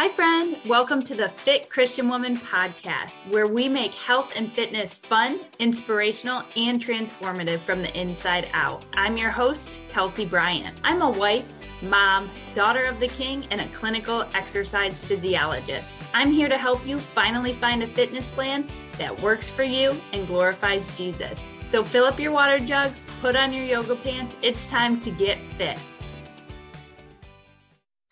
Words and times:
Hi, 0.00 0.08
friend. 0.08 0.56
Welcome 0.64 1.02
to 1.02 1.14
the 1.14 1.28
Fit 1.28 1.68
Christian 1.68 2.08
Woman 2.08 2.34
podcast, 2.34 3.16
where 3.28 3.46
we 3.46 3.68
make 3.68 3.92
health 3.92 4.32
and 4.34 4.50
fitness 4.50 4.96
fun, 4.96 5.40
inspirational, 5.58 6.42
and 6.56 6.82
transformative 6.82 7.60
from 7.60 7.82
the 7.82 7.94
inside 7.94 8.48
out. 8.54 8.82
I'm 8.94 9.18
your 9.18 9.28
host, 9.28 9.68
Kelsey 9.90 10.24
Bryant. 10.24 10.74
I'm 10.84 11.02
a 11.02 11.10
wife, 11.10 11.44
mom, 11.82 12.30
daughter 12.54 12.84
of 12.84 12.98
the 12.98 13.08
king, 13.08 13.46
and 13.50 13.60
a 13.60 13.68
clinical 13.74 14.22
exercise 14.32 15.02
physiologist. 15.02 15.90
I'm 16.14 16.32
here 16.32 16.48
to 16.48 16.56
help 16.56 16.86
you 16.86 16.98
finally 16.98 17.52
find 17.52 17.82
a 17.82 17.86
fitness 17.86 18.30
plan 18.30 18.66
that 18.96 19.20
works 19.20 19.50
for 19.50 19.64
you 19.64 20.00
and 20.14 20.26
glorifies 20.26 20.96
Jesus. 20.96 21.46
So 21.66 21.84
fill 21.84 22.06
up 22.06 22.18
your 22.18 22.32
water 22.32 22.58
jug, 22.58 22.90
put 23.20 23.36
on 23.36 23.52
your 23.52 23.66
yoga 23.66 23.96
pants. 23.96 24.38
It's 24.40 24.64
time 24.64 24.98
to 25.00 25.10
get 25.10 25.44
fit. 25.58 25.78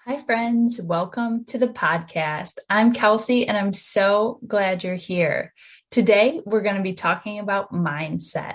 Hi, 0.08 0.16
friends. 0.16 0.80
Welcome 0.80 1.44
to 1.48 1.58
the 1.58 1.68
podcast. 1.68 2.52
I'm 2.70 2.94
Kelsey, 2.94 3.46
and 3.46 3.58
I'm 3.58 3.74
so 3.74 4.40
glad 4.46 4.82
you're 4.82 4.94
here. 4.94 5.52
Today, 5.90 6.40
we're 6.46 6.62
going 6.62 6.76
to 6.76 6.82
be 6.82 6.94
talking 6.94 7.38
about 7.38 7.74
mindset. 7.74 8.54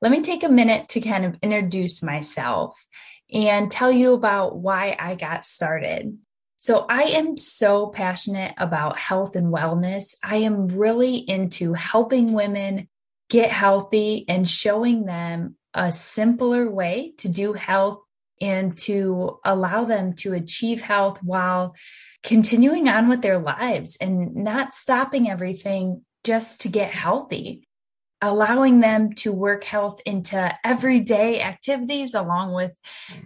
Let 0.00 0.12
me 0.12 0.22
take 0.22 0.44
a 0.44 0.48
minute 0.48 0.90
to 0.90 1.00
kind 1.00 1.26
of 1.26 1.36
introduce 1.42 2.00
myself 2.00 2.80
and 3.28 3.72
tell 3.72 3.90
you 3.90 4.12
about 4.12 4.56
why 4.56 4.96
I 4.96 5.16
got 5.16 5.44
started. 5.44 6.16
So, 6.60 6.86
I 6.88 7.02
am 7.02 7.38
so 7.38 7.88
passionate 7.88 8.54
about 8.56 8.96
health 8.96 9.34
and 9.34 9.52
wellness. 9.52 10.14
I 10.22 10.36
am 10.36 10.68
really 10.68 11.16
into 11.16 11.72
helping 11.72 12.34
women 12.34 12.88
get 13.28 13.50
healthy 13.50 14.26
and 14.28 14.48
showing 14.48 15.06
them 15.06 15.56
a 15.74 15.90
simpler 15.90 16.70
way 16.70 17.14
to 17.18 17.28
do 17.28 17.52
health 17.52 18.03
and 18.40 18.76
to 18.78 19.38
allow 19.44 19.84
them 19.84 20.14
to 20.14 20.34
achieve 20.34 20.82
health 20.82 21.18
while 21.22 21.74
continuing 22.22 22.88
on 22.88 23.08
with 23.08 23.22
their 23.22 23.38
lives 23.38 23.96
and 24.00 24.34
not 24.34 24.74
stopping 24.74 25.30
everything 25.30 26.02
just 26.24 26.62
to 26.62 26.68
get 26.68 26.90
healthy. 26.90 27.68
Allowing 28.22 28.80
them 28.80 29.12
to 29.16 29.32
work 29.32 29.64
health 29.64 30.00
into 30.06 30.54
everyday 30.64 31.42
activities 31.42 32.14
along 32.14 32.54
with 32.54 32.74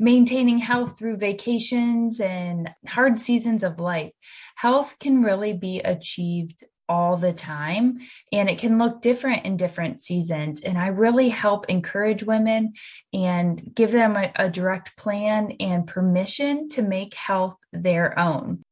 maintaining 0.00 0.58
health 0.58 0.98
through 0.98 1.18
vacations 1.18 2.18
and 2.18 2.70
hard 2.84 3.20
seasons 3.20 3.62
of 3.62 3.78
life. 3.78 4.10
Health 4.56 4.96
can 4.98 5.22
really 5.22 5.52
be 5.52 5.78
achieved 5.80 6.64
all 6.88 7.16
the 7.16 7.32
time 7.32 7.98
and 8.32 8.48
it 8.48 8.58
can 8.58 8.78
look 8.78 9.02
different 9.02 9.44
in 9.44 9.56
different 9.56 10.02
seasons. 10.02 10.62
And 10.62 10.78
I 10.78 10.88
really 10.88 11.28
help 11.28 11.66
encourage 11.68 12.22
women 12.22 12.72
and 13.12 13.74
give 13.74 13.92
them 13.92 14.16
a, 14.16 14.32
a, 14.36 14.50
direct 14.50 14.96
plan 14.96 15.52
and 15.60 15.86
permission 15.86 16.68
to 16.68 16.82
make 16.82 17.14
health 17.14 17.56
their 17.72 18.18
own. 18.18 18.62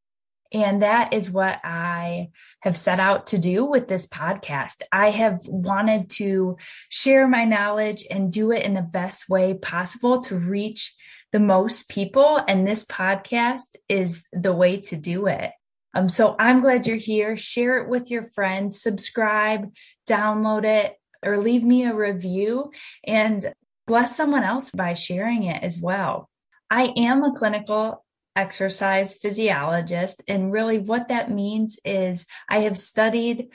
And 0.53 0.83
that 0.83 1.13
is 1.13 1.31
what 1.31 1.61
I 1.65 2.31
have 2.63 2.77
set 2.77 3.01
out 3.01 3.29
to 3.29 3.39
do 3.39 3.65
with 3.65 3.89
this 3.89 4.07
podcast. 4.07 4.83
I 4.93 5.11
have 5.11 5.41
wanted 5.45 6.09
to 6.11 6.57
share 6.89 7.27
my 7.27 7.45
knowledge 7.45 8.07
and 8.11 8.33
do 8.33 8.53
it 8.53 8.63
in 8.63 8.75
the 8.75 8.83
best 8.83 9.29
way 9.29 9.55
possible 9.55 10.21
to 10.23 10.39
reach 10.39 10.95
the 11.33 11.41
most 11.41 11.89
people. 11.89 12.41
And 12.49 12.67
this 12.67 12.85
podcast 12.85 13.77
is 13.89 14.27
the 14.33 14.53
way 14.53 14.81
to 14.83 14.97
do 14.97 15.27
it. 15.27 15.51
Um, 15.97 16.11
so 16.11 16.37
I'm 16.39 16.61
glad 16.61 16.87
you're 16.87 16.97
here. 16.97 17.39
Share 17.39 17.79
it 17.79 17.89
with 17.89 18.11
your 18.11 18.23
friends, 18.23 18.83
subscribe, 18.83 19.73
download 20.07 20.65
it, 20.67 20.95
or 21.25 21.39
leave 21.39 21.63
me 21.63 21.85
a 21.87 21.95
review 21.95 22.71
and 23.03 23.55
bless 23.87 24.15
someone 24.15 24.43
else 24.45 24.69
by 24.69 24.93
sharing 24.93 25.45
it 25.45 25.63
as 25.63 25.81
well. 25.81 26.29
I 26.71 26.93
am 26.99 27.25
a 27.25 27.35
clinical 27.35 28.05
exercise 28.37 29.17
physiologist, 29.17 30.23
and 30.29 30.53
really 30.53 30.79
what 30.79 31.09
that 31.09 31.31
means 31.31 31.79
is 31.83 32.27
I 32.47 32.61
have 32.61 32.77
studied 32.77 33.49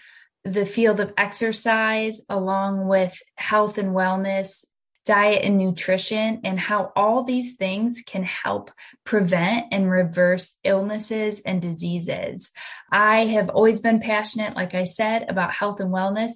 the 0.44 0.66
field 0.66 1.00
of 1.00 1.14
exercise 1.20 2.26
along 2.28 2.88
with 2.88 3.22
health 3.36 3.78
and 3.78 3.90
wellness 3.90 4.66
diet 5.06 5.44
and 5.44 5.58
nutrition 5.58 6.42
and 6.44 6.60
how 6.60 6.92
all 6.96 7.24
these 7.24 7.56
things 7.56 8.04
can 8.06 8.24
help 8.24 8.72
prevent 9.04 9.66
and 9.72 9.90
reverse 9.90 10.58
illnesses 10.64 11.42
and 11.46 11.62
diseases. 11.62 12.52
I 12.92 13.26
have 13.26 13.50
always 13.50 13.80
been 13.80 14.00
passionate, 14.00 14.56
like 14.56 14.76
I 14.76 14.84
said, 14.84 15.26
about 15.28 15.54
health 15.54 15.80
and 15.80 15.92
wellness. 15.92 16.34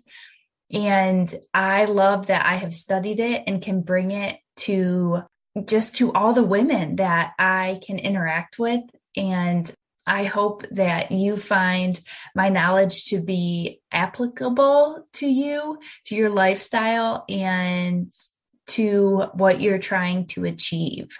And 0.71 1.33
I 1.53 1.85
love 1.85 2.27
that 2.27 2.45
I 2.45 2.55
have 2.55 2.73
studied 2.73 3.19
it 3.19 3.43
and 3.45 3.61
can 3.61 3.81
bring 3.81 4.11
it 4.11 4.39
to 4.57 5.23
just 5.65 5.95
to 5.95 6.11
all 6.13 6.33
the 6.33 6.43
women 6.43 6.97
that 6.97 7.33
I 7.37 7.79
can 7.85 7.99
interact 7.99 8.57
with. 8.57 8.81
And 9.15 9.71
I 10.07 10.25
hope 10.25 10.65
that 10.71 11.11
you 11.11 11.37
find 11.37 11.99
my 12.35 12.49
knowledge 12.49 13.05
to 13.05 13.21
be 13.21 13.81
applicable 13.91 15.07
to 15.13 15.27
you, 15.27 15.79
to 16.05 16.15
your 16.15 16.29
lifestyle, 16.29 17.25
and 17.27 18.11
to 18.75 19.27
what 19.33 19.61
you're 19.61 19.79
trying 19.79 20.27
to 20.27 20.45
achieve. 20.45 21.17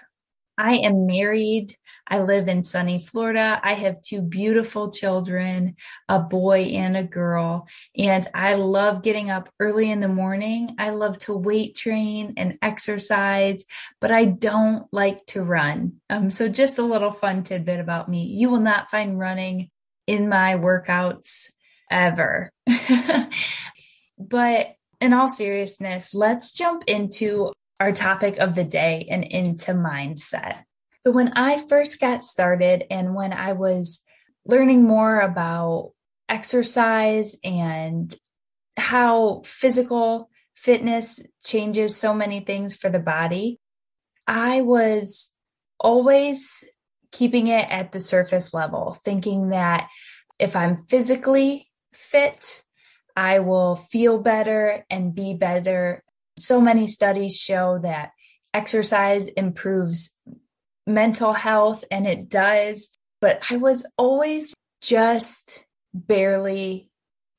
I 0.58 0.76
am 0.76 1.06
married. 1.06 1.76
I 2.08 2.20
live 2.20 2.48
in 2.48 2.62
sunny 2.62 2.98
Florida. 2.98 3.60
I 3.62 3.74
have 3.74 4.00
two 4.00 4.22
beautiful 4.22 4.90
children, 4.90 5.76
a 6.08 6.20
boy 6.20 6.60
and 6.60 6.96
a 6.96 7.02
girl, 7.02 7.66
and 7.96 8.26
I 8.32 8.54
love 8.54 9.02
getting 9.02 9.28
up 9.28 9.50
early 9.58 9.90
in 9.90 10.00
the 10.00 10.08
morning. 10.08 10.76
I 10.78 10.90
love 10.90 11.18
to 11.20 11.34
weight 11.36 11.76
train 11.76 12.34
and 12.36 12.58
exercise, 12.62 13.64
but 14.00 14.12
I 14.12 14.26
don't 14.26 14.86
like 14.92 15.26
to 15.26 15.42
run. 15.42 15.94
Um, 16.08 16.30
so 16.30 16.48
just 16.48 16.78
a 16.78 16.82
little 16.82 17.10
fun 17.10 17.42
tidbit 17.42 17.80
about 17.80 18.08
me. 18.08 18.24
You 18.24 18.50
will 18.50 18.60
not 18.60 18.90
find 18.90 19.18
running 19.18 19.70
in 20.06 20.28
my 20.28 20.54
workouts 20.54 21.50
ever. 21.90 22.50
but 24.18 24.75
in 25.00 25.12
all 25.12 25.28
seriousness, 25.28 26.14
let's 26.14 26.52
jump 26.52 26.84
into 26.86 27.52
our 27.80 27.92
topic 27.92 28.38
of 28.38 28.54
the 28.54 28.64
day 28.64 29.06
and 29.10 29.24
into 29.24 29.72
mindset. 29.72 30.64
So, 31.04 31.12
when 31.12 31.32
I 31.34 31.66
first 31.68 32.00
got 32.00 32.24
started 32.24 32.84
and 32.90 33.14
when 33.14 33.32
I 33.32 33.52
was 33.52 34.02
learning 34.44 34.84
more 34.84 35.20
about 35.20 35.92
exercise 36.28 37.36
and 37.44 38.14
how 38.76 39.42
physical 39.44 40.30
fitness 40.54 41.20
changes 41.44 41.96
so 41.96 42.14
many 42.14 42.40
things 42.40 42.74
for 42.74 42.88
the 42.88 42.98
body, 42.98 43.60
I 44.26 44.62
was 44.62 45.32
always 45.78 46.64
keeping 47.12 47.48
it 47.48 47.70
at 47.70 47.92
the 47.92 48.00
surface 48.00 48.52
level, 48.52 48.98
thinking 49.04 49.50
that 49.50 49.88
if 50.38 50.56
I'm 50.56 50.86
physically 50.88 51.70
fit, 51.92 52.62
I 53.16 53.38
will 53.38 53.76
feel 53.76 54.18
better 54.18 54.84
and 54.90 55.14
be 55.14 55.34
better. 55.34 56.04
So 56.38 56.60
many 56.60 56.86
studies 56.86 57.34
show 57.34 57.80
that 57.82 58.10
exercise 58.52 59.28
improves 59.28 60.12
mental 60.86 61.32
health, 61.32 61.84
and 61.90 62.06
it 62.06 62.28
does. 62.28 62.90
But 63.20 63.40
I 63.50 63.56
was 63.56 63.86
always 63.96 64.54
just 64.82 65.64
barely 65.94 66.90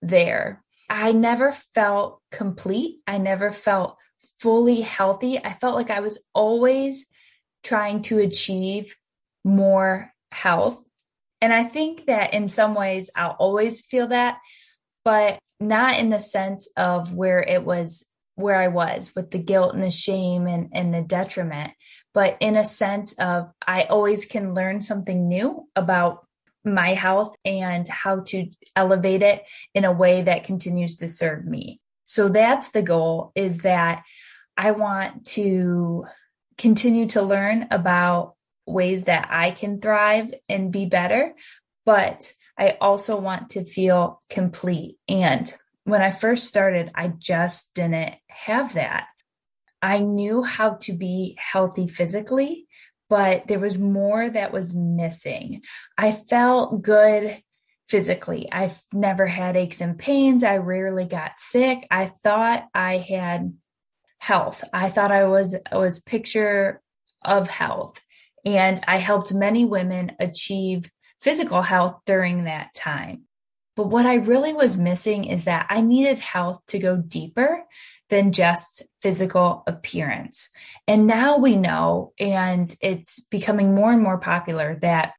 there. 0.02 0.64
I 0.90 1.12
never 1.12 1.54
felt 1.54 2.22
complete. 2.32 2.98
I 3.06 3.20
never 3.20 3.52
felt 3.52 3.98
fully 4.40 4.82
healthy. 4.82 5.44
I 5.44 5.54
felt 5.54 5.76
like 5.76 5.92
I 5.92 6.00
was 6.00 6.24
always 6.34 7.06
trying 7.64 8.02
to 8.04 8.20
achieve 8.20 8.96
more 9.44 10.14
health. 10.32 10.84
And 11.42 11.54
I 11.54 11.64
think 11.64 12.08
that 12.08 12.34
in 12.34 12.50
some 12.50 12.74
ways 12.74 13.10
I'll 13.16 13.36
always 13.40 13.82
feel 13.82 14.08
that, 14.08 14.38
but 15.04 15.38
not 15.60 16.00
in 16.00 16.10
the 16.10 16.20
sense 16.20 16.68
of 16.78 17.14
where 17.14 17.42
it 17.42 17.64
was 17.64 18.06
where 18.36 18.58
I 18.58 18.68
was 18.68 19.16
with 19.16 19.32
the 19.32 19.40
guilt 19.40 19.74
and 19.74 19.84
the 19.84 19.90
shame 19.90 20.46
and, 20.46 20.70
and 20.72 20.94
the 20.94 21.02
detriment, 21.02 21.74
but 22.14 22.38
in 22.40 22.56
a 22.56 22.64
sense 22.64 23.14
of 23.14 23.50
I 23.66 23.84
always 23.84 24.26
can 24.26 24.54
learn 24.54 24.82
something 24.82 25.28
new 25.28 25.68
about 25.76 26.28
my 26.64 26.90
health 26.90 27.36
and 27.44 27.88
how 27.88 28.20
to 28.20 28.48
elevate 28.76 29.24
it 29.24 29.44
in 29.74 29.86
a 29.86 29.92
way 29.92 30.22
that 30.22 30.44
continues 30.44 30.98
to 30.98 31.10
serve 31.10 31.46
me. 31.46 31.82
So 32.06 32.30
that's 32.30 32.70
the 32.70 32.84
goal 32.84 33.32
is 33.36 33.60
that 33.60 34.04
I 34.56 34.72
want 34.72 35.26
to 35.28 36.06
continue 36.58 37.08
to 37.10 37.22
learn 37.22 37.68
about 37.72 38.36
ways 38.68 39.06
that 39.06 39.28
I 39.32 39.52
can 39.52 39.82
thrive 39.82 40.34
and 40.48 40.72
be 40.72 40.86
better, 40.86 41.34
but 41.86 42.32
I 42.58 42.78
also 42.82 43.20
want 43.20 43.52
to 43.52 43.64
feel 43.64 44.22
complete. 44.30 44.98
And 45.08 45.52
when 45.84 46.02
I 46.02 46.12
first 46.12 46.48
started, 46.48 46.92
I 46.96 47.10
just 47.10 47.74
didn't 47.76 48.16
have 48.28 48.74
that. 48.74 49.08
I 49.82 50.00
knew 50.00 50.44
how 50.44 50.72
to 50.82 50.94
be 50.94 51.38
healthy 51.40 51.88
physically, 51.88 52.68
but 53.10 53.48
there 53.48 53.60
was 53.60 53.78
more 53.78 54.30
that 54.30 54.52
was 54.52 54.74
missing. 54.74 55.62
I 55.98 56.12
felt 56.12 56.82
good 56.82 57.42
physically. 57.88 58.52
I've 58.52 58.82
never 58.92 59.28
had 59.28 59.56
aches 59.56 59.80
and 59.80 59.98
pains. 59.98 60.44
I 60.44 60.58
rarely 60.58 61.06
got 61.06 61.40
sick. 61.40 61.88
I 61.90 62.08
thought 62.08 62.68
I 62.74 62.98
had 62.98 63.54
health. 64.20 64.64
I 64.74 64.90
thought 64.90 65.12
I 65.12 65.26
was 65.26 65.56
was 65.72 66.02
picture 66.02 66.82
of 67.22 67.50
health. 67.50 68.04
And 68.46 68.82
I 68.88 68.98
helped 68.98 69.34
many 69.34 69.66
women 69.66 70.14
achieve 70.20 70.90
physical 71.22 71.62
health 71.62 72.00
during 72.06 72.44
that 72.44 72.74
time. 72.74 73.24
But 73.76 73.88
what 73.88 74.06
I 74.06 74.16
really 74.16 74.54
was 74.54 74.78
missing 74.78 75.26
is 75.26 75.44
that 75.46 75.68
I 75.70 75.82
needed 75.82 76.20
health 76.20 76.62
to 76.68 76.80
go 76.80 76.98
deeper 76.98 77.64
than 78.10 78.32
just 78.32 78.84
physical 79.02 79.64
appearance. 79.68 80.50
And 80.88 81.06
now 81.08 81.38
we 81.38 81.56
know, 81.56 82.14
and 82.20 82.76
it's 82.82 83.20
becoming 83.30 83.76
more 83.76 83.92
and 83.92 84.02
more 84.02 84.18
popular, 84.18 84.78
that 84.82 85.14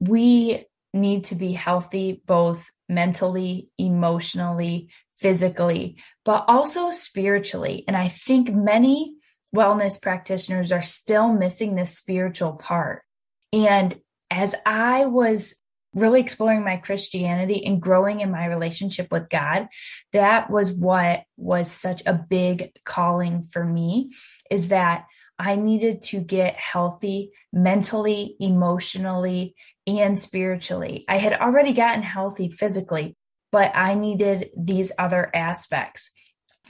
we 0.00 0.64
need 0.92 1.24
to 1.26 1.34
be 1.34 1.52
healthy 1.52 2.20
both 2.26 2.70
mentally, 2.88 3.68
emotionally, 3.78 4.88
physically, 5.16 5.96
but 6.24 6.44
also 6.48 6.90
spiritually. 6.90 7.84
And 7.86 7.96
I 7.96 8.08
think 8.08 8.52
many 8.52 9.14
wellness 9.54 10.00
practitioners 10.00 10.72
are 10.72 10.82
still 10.82 11.32
missing 11.32 11.74
this 11.74 11.96
spiritual 11.96 12.54
part. 12.54 13.02
And 13.52 13.98
as 14.32 14.54
I 14.64 15.04
was 15.04 15.56
really 15.94 16.20
exploring 16.20 16.64
my 16.64 16.78
Christianity 16.78 17.66
and 17.66 17.82
growing 17.82 18.20
in 18.20 18.30
my 18.30 18.46
relationship 18.46 19.12
with 19.12 19.28
God, 19.28 19.68
that 20.14 20.50
was 20.50 20.72
what 20.72 21.24
was 21.36 21.70
such 21.70 22.02
a 22.06 22.14
big 22.14 22.72
calling 22.86 23.42
for 23.42 23.62
me 23.62 24.12
is 24.50 24.68
that 24.68 25.04
I 25.38 25.56
needed 25.56 26.00
to 26.02 26.20
get 26.20 26.56
healthy 26.56 27.32
mentally, 27.52 28.36
emotionally, 28.40 29.54
and 29.86 30.18
spiritually. 30.18 31.04
I 31.08 31.18
had 31.18 31.34
already 31.34 31.74
gotten 31.74 32.02
healthy 32.02 32.48
physically, 32.50 33.16
but 33.50 33.70
I 33.74 33.92
needed 33.92 34.48
these 34.56 34.92
other 34.98 35.30
aspects. 35.34 36.10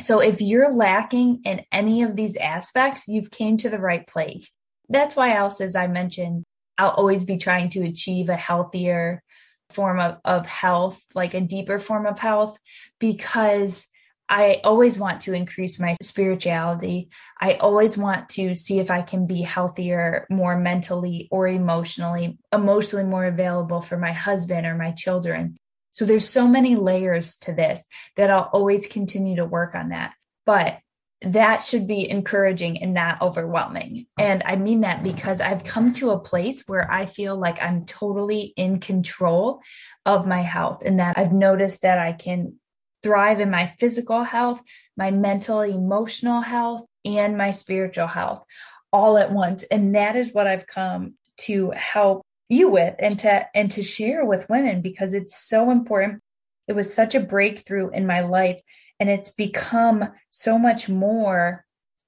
So 0.00 0.18
if 0.18 0.40
you're 0.40 0.72
lacking 0.72 1.42
in 1.44 1.64
any 1.70 2.02
of 2.02 2.16
these 2.16 2.36
aspects, 2.36 3.06
you've 3.06 3.30
came 3.30 3.56
to 3.58 3.68
the 3.68 3.78
right 3.78 4.04
place. 4.04 4.56
That's 4.88 5.14
why 5.14 5.36
else, 5.36 5.60
as 5.60 5.76
I 5.76 5.86
mentioned, 5.86 6.44
I'll 6.78 6.90
always 6.90 7.24
be 7.24 7.38
trying 7.38 7.70
to 7.70 7.84
achieve 7.84 8.28
a 8.28 8.36
healthier 8.36 9.22
form 9.70 9.98
of, 10.00 10.18
of 10.24 10.46
health, 10.46 11.02
like 11.14 11.34
a 11.34 11.40
deeper 11.40 11.78
form 11.78 12.06
of 12.06 12.18
health, 12.18 12.58
because 12.98 13.88
I 14.28 14.60
always 14.64 14.98
want 14.98 15.22
to 15.22 15.34
increase 15.34 15.78
my 15.78 15.94
spirituality. 16.00 17.10
I 17.40 17.54
always 17.54 17.98
want 17.98 18.30
to 18.30 18.54
see 18.54 18.78
if 18.78 18.90
I 18.90 19.02
can 19.02 19.26
be 19.26 19.42
healthier, 19.42 20.26
more 20.30 20.56
mentally 20.56 21.28
or 21.30 21.46
emotionally, 21.46 22.38
emotionally 22.52 23.04
more 23.04 23.26
available 23.26 23.82
for 23.82 23.98
my 23.98 24.12
husband 24.12 24.66
or 24.66 24.74
my 24.74 24.92
children. 24.92 25.56
So 25.92 26.06
there's 26.06 26.26
so 26.26 26.48
many 26.48 26.76
layers 26.76 27.36
to 27.38 27.52
this 27.52 27.84
that 28.16 28.30
I'll 28.30 28.48
always 28.52 28.86
continue 28.86 29.36
to 29.36 29.44
work 29.44 29.74
on 29.74 29.90
that. 29.90 30.14
But 30.46 30.78
that 31.24 31.64
should 31.64 31.86
be 31.86 32.08
encouraging 32.08 32.82
and 32.82 32.94
not 32.94 33.20
overwhelming. 33.22 34.06
And 34.18 34.42
I 34.44 34.56
mean 34.56 34.80
that 34.80 35.02
because 35.02 35.40
I've 35.40 35.64
come 35.64 35.94
to 35.94 36.10
a 36.10 36.18
place 36.18 36.64
where 36.66 36.90
I 36.90 37.06
feel 37.06 37.36
like 37.36 37.62
I'm 37.62 37.84
totally 37.84 38.52
in 38.56 38.80
control 38.80 39.60
of 40.04 40.26
my 40.26 40.42
health 40.42 40.82
and 40.84 41.00
that 41.00 41.16
I've 41.16 41.32
noticed 41.32 41.82
that 41.82 41.98
I 41.98 42.12
can 42.12 42.54
thrive 43.02 43.40
in 43.40 43.50
my 43.50 43.66
physical 43.78 44.22
health, 44.22 44.60
my 44.96 45.10
mental, 45.10 45.60
emotional 45.60 46.40
health, 46.40 46.82
and 47.04 47.36
my 47.36 47.50
spiritual 47.50 48.06
health 48.06 48.44
all 48.92 49.18
at 49.18 49.32
once. 49.32 49.62
And 49.64 49.94
that 49.94 50.16
is 50.16 50.32
what 50.32 50.46
I've 50.46 50.66
come 50.66 51.14
to 51.38 51.70
help 51.70 52.22
you 52.48 52.68
with 52.68 52.94
and 52.98 53.18
to 53.20 53.46
and 53.54 53.70
to 53.72 53.82
share 53.82 54.24
with 54.24 54.48
women 54.50 54.82
because 54.82 55.14
it's 55.14 55.40
so 55.48 55.70
important. 55.70 56.20
It 56.68 56.74
was 56.74 56.92
such 56.92 57.14
a 57.14 57.20
breakthrough 57.20 57.90
in 57.90 58.06
my 58.06 58.20
life 58.20 58.60
and 59.02 59.10
it's 59.10 59.30
become 59.30 60.12
so 60.30 60.56
much 60.56 60.88
more. 60.88 61.64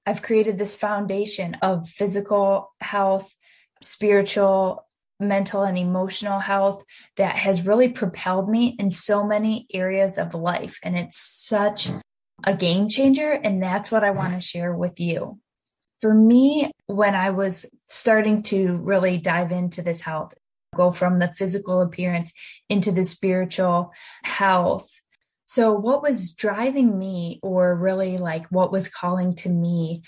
I've 0.07 0.23
created 0.23 0.59
this 0.59 0.77
foundation 0.77 1.57
of 1.61 1.89
physical 1.89 2.73
health, 2.81 3.35
spiritual, 3.83 4.87
mental, 5.19 5.65
and 5.65 5.77
emotional 5.77 6.39
health 6.39 6.85
that 7.17 7.35
has 7.35 7.67
really 7.67 7.89
propelled 7.89 8.49
me 8.49 8.77
in 8.79 8.93
so 8.93 9.27
many 9.27 9.67
areas 9.75 10.19
of 10.19 10.35
life. 10.35 10.79
And 10.85 10.97
it's 10.97 11.19
such 11.19 11.91
a 12.45 12.57
game 12.57 12.89
changer. 12.89 13.33
And 13.33 13.61
that's 13.61 13.91
what 13.91 14.05
I 14.05 14.13
want 14.13 14.35
to 14.35 14.41
share 14.41 14.73
with 14.73 15.01
you. 15.01 15.41
For 16.01 16.15
me, 16.15 16.71
when 16.87 17.17
I 17.17 17.31
was 17.31 17.67
starting 17.89 18.45
to 18.45 18.77
really 18.77 19.19
dive 19.19 19.51
into 19.51 19.83
this 19.83 20.03
health, 20.03 20.33
go 20.77 20.93
from 20.93 21.19
the 21.19 21.35
physical 21.35 21.81
appearance 21.81 22.33
into 22.69 22.93
the 22.93 23.05
spiritual 23.05 23.91
health, 24.23 24.89
so, 25.45 25.75
what 25.75 26.03
was 26.03 26.33
driving 26.33 26.99
me, 26.99 27.39
or 27.43 27.77
really 27.77 28.17
like 28.17 28.47
what 28.47 28.73
was 28.73 28.89
calling 28.89 29.35
to 29.37 29.49
me 29.49 30.03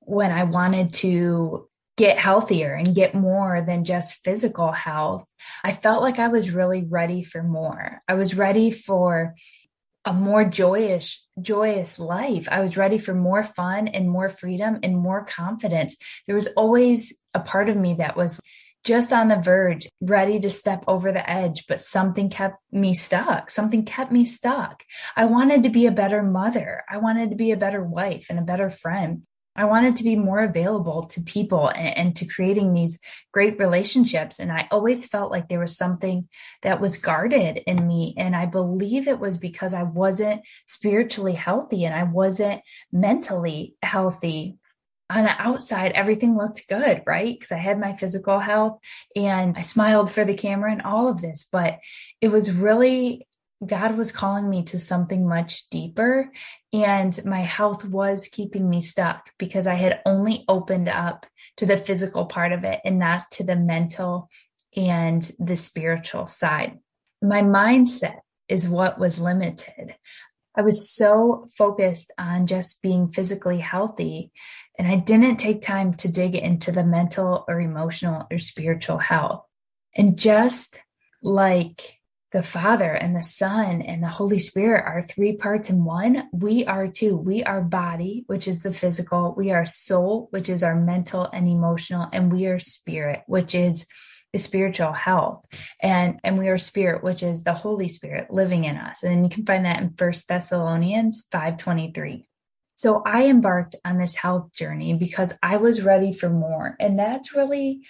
when 0.00 0.32
I 0.32 0.44
wanted 0.44 0.94
to 0.94 1.68
get 1.98 2.18
healthier 2.18 2.72
and 2.72 2.94
get 2.94 3.14
more 3.14 3.60
than 3.60 3.84
just 3.84 4.24
physical 4.24 4.72
health, 4.72 5.28
I 5.62 5.72
felt 5.72 6.02
like 6.02 6.18
I 6.18 6.28
was 6.28 6.50
really 6.50 6.84
ready 6.88 7.22
for 7.22 7.42
more. 7.42 8.00
I 8.08 8.14
was 8.14 8.34
ready 8.34 8.70
for 8.70 9.34
a 10.04 10.12
more 10.12 10.44
joyous 10.44 11.24
joyous 11.40 11.98
life. 11.98 12.48
I 12.50 12.60
was 12.60 12.76
ready 12.76 12.98
for 12.98 13.14
more 13.14 13.44
fun 13.44 13.88
and 13.88 14.10
more 14.10 14.28
freedom 14.28 14.80
and 14.82 14.96
more 14.96 15.24
confidence. 15.24 15.96
There 16.26 16.34
was 16.34 16.48
always 16.48 17.14
a 17.34 17.40
part 17.40 17.68
of 17.68 17.76
me 17.76 17.94
that 17.94 18.16
was 18.16 18.40
just 18.84 19.12
on 19.12 19.28
the 19.28 19.36
verge, 19.36 19.88
ready 20.00 20.40
to 20.40 20.50
step 20.50 20.84
over 20.88 21.12
the 21.12 21.28
edge, 21.28 21.66
but 21.68 21.80
something 21.80 22.28
kept 22.28 22.56
me 22.72 22.94
stuck. 22.94 23.50
Something 23.50 23.84
kept 23.84 24.10
me 24.10 24.24
stuck. 24.24 24.82
I 25.16 25.26
wanted 25.26 25.62
to 25.62 25.70
be 25.70 25.86
a 25.86 25.92
better 25.92 26.22
mother. 26.22 26.82
I 26.88 26.96
wanted 26.98 27.30
to 27.30 27.36
be 27.36 27.52
a 27.52 27.56
better 27.56 27.82
wife 27.82 28.26
and 28.28 28.38
a 28.38 28.42
better 28.42 28.70
friend. 28.70 29.22
I 29.54 29.66
wanted 29.66 29.96
to 29.96 30.04
be 30.04 30.16
more 30.16 30.40
available 30.40 31.02
to 31.08 31.20
people 31.20 31.68
and, 31.68 31.96
and, 31.96 32.16
to 32.16 32.24
creating 32.24 32.72
these 32.72 32.98
great 33.32 33.58
relationships. 33.58 34.38
And 34.38 34.50
I 34.50 34.66
always 34.70 35.06
felt 35.06 35.30
like 35.30 35.48
there 35.48 35.60
was 35.60 35.76
something 35.76 36.26
that 36.62 36.80
was 36.80 36.96
guarded 36.96 37.58
in 37.66 37.86
me. 37.86 38.14
And 38.16 38.34
I 38.34 38.46
believe 38.46 39.08
it 39.08 39.20
was 39.20 39.36
because 39.36 39.74
I 39.74 39.82
wasn't 39.82 40.40
spiritually 40.66 41.34
healthy 41.34 41.84
and 41.84 41.94
I 41.94 42.04
wasn't 42.04 42.62
mentally 42.90 43.74
healthy 43.82 44.56
on 45.12 45.24
the 45.24 45.34
outside, 45.38 45.92
everything 45.92 46.36
looked 46.36 46.68
good, 46.68 47.02
right? 47.06 47.38
Because 47.38 47.52
I 47.52 47.58
had 47.58 47.78
my 47.78 47.94
physical 47.94 48.38
health 48.38 48.78
and 49.14 49.56
I 49.56 49.60
smiled 49.60 50.10
for 50.10 50.24
the 50.24 50.34
camera 50.34 50.72
and 50.72 50.82
all 50.82 51.08
of 51.08 51.20
this. 51.20 51.46
But 51.50 51.78
it 52.20 52.28
was 52.28 52.52
really, 52.52 53.26
God 53.64 53.96
was 53.96 54.10
calling 54.10 54.48
me 54.48 54.64
to 54.64 54.78
something 54.78 55.28
much 55.28 55.68
deeper. 55.68 56.32
And 56.72 57.22
my 57.26 57.40
health 57.40 57.84
was 57.84 58.28
keeping 58.32 58.68
me 58.68 58.80
stuck 58.80 59.30
because 59.38 59.66
I 59.66 59.74
had 59.74 60.00
only 60.06 60.44
opened 60.48 60.88
up 60.88 61.26
to 61.58 61.66
the 61.66 61.76
physical 61.76 62.24
part 62.24 62.52
of 62.52 62.64
it 62.64 62.80
and 62.84 62.98
not 62.98 63.30
to 63.32 63.44
the 63.44 63.56
mental 63.56 64.30
and 64.74 65.30
the 65.38 65.56
spiritual 65.56 66.26
side. 66.26 66.78
My 67.20 67.42
mindset 67.42 68.20
is 68.48 68.68
what 68.68 68.98
was 68.98 69.20
limited. 69.20 69.94
I 70.54 70.62
was 70.62 70.90
so 70.90 71.46
focused 71.56 72.12
on 72.18 72.46
just 72.46 72.82
being 72.82 73.10
physically 73.10 73.58
healthy 73.58 74.32
and 74.78 74.88
I 74.88 74.96
didn't 74.96 75.36
take 75.36 75.62
time 75.62 75.94
to 75.94 76.08
dig 76.08 76.34
into 76.34 76.72
the 76.72 76.84
mental 76.84 77.44
or 77.46 77.60
emotional 77.60 78.26
or 78.30 78.38
spiritual 78.38 78.98
health. 78.98 79.44
And 79.94 80.18
just 80.18 80.80
like 81.22 81.98
the 82.32 82.42
Father 82.42 82.90
and 82.90 83.14
the 83.14 83.22
Son 83.22 83.82
and 83.82 84.02
the 84.02 84.08
Holy 84.08 84.38
Spirit 84.38 84.84
are 84.86 85.02
three 85.02 85.36
parts 85.36 85.68
in 85.68 85.84
one, 85.84 86.28
we 86.32 86.64
are 86.64 86.88
too. 86.88 87.14
We 87.16 87.44
are 87.44 87.60
body, 87.60 88.24
which 88.26 88.48
is 88.48 88.60
the 88.60 88.72
physical, 88.72 89.34
we 89.36 89.50
are 89.50 89.66
soul, 89.66 90.28
which 90.30 90.48
is 90.48 90.62
our 90.62 90.74
mental 90.74 91.28
and 91.30 91.46
emotional, 91.46 92.08
and 92.10 92.32
we 92.32 92.46
are 92.46 92.58
spirit, 92.58 93.22
which 93.26 93.54
is 93.54 93.86
the 94.32 94.38
spiritual 94.38 94.92
health. 94.92 95.44
And 95.80 96.18
and 96.24 96.38
we 96.38 96.48
are 96.48 96.56
spirit, 96.56 97.04
which 97.04 97.22
is 97.22 97.44
the 97.44 97.52
Holy 97.52 97.88
Spirit 97.88 98.30
living 98.30 98.64
in 98.64 98.76
us. 98.76 99.02
And 99.02 99.24
you 99.24 99.30
can 99.30 99.44
find 99.44 99.66
that 99.66 99.82
in 99.82 99.92
First 99.92 100.26
Thessalonians 100.26 101.26
523. 101.30 102.26
So 102.74 103.02
I 103.04 103.26
embarked 103.26 103.76
on 103.84 103.98
this 103.98 104.14
health 104.14 104.52
journey 104.52 104.94
because 104.94 105.34
I 105.42 105.58
was 105.58 105.82
ready 105.82 106.12
for 106.12 106.28
more. 106.28 106.76
And 106.80 106.98
that's 106.98 107.34
really 107.34 107.82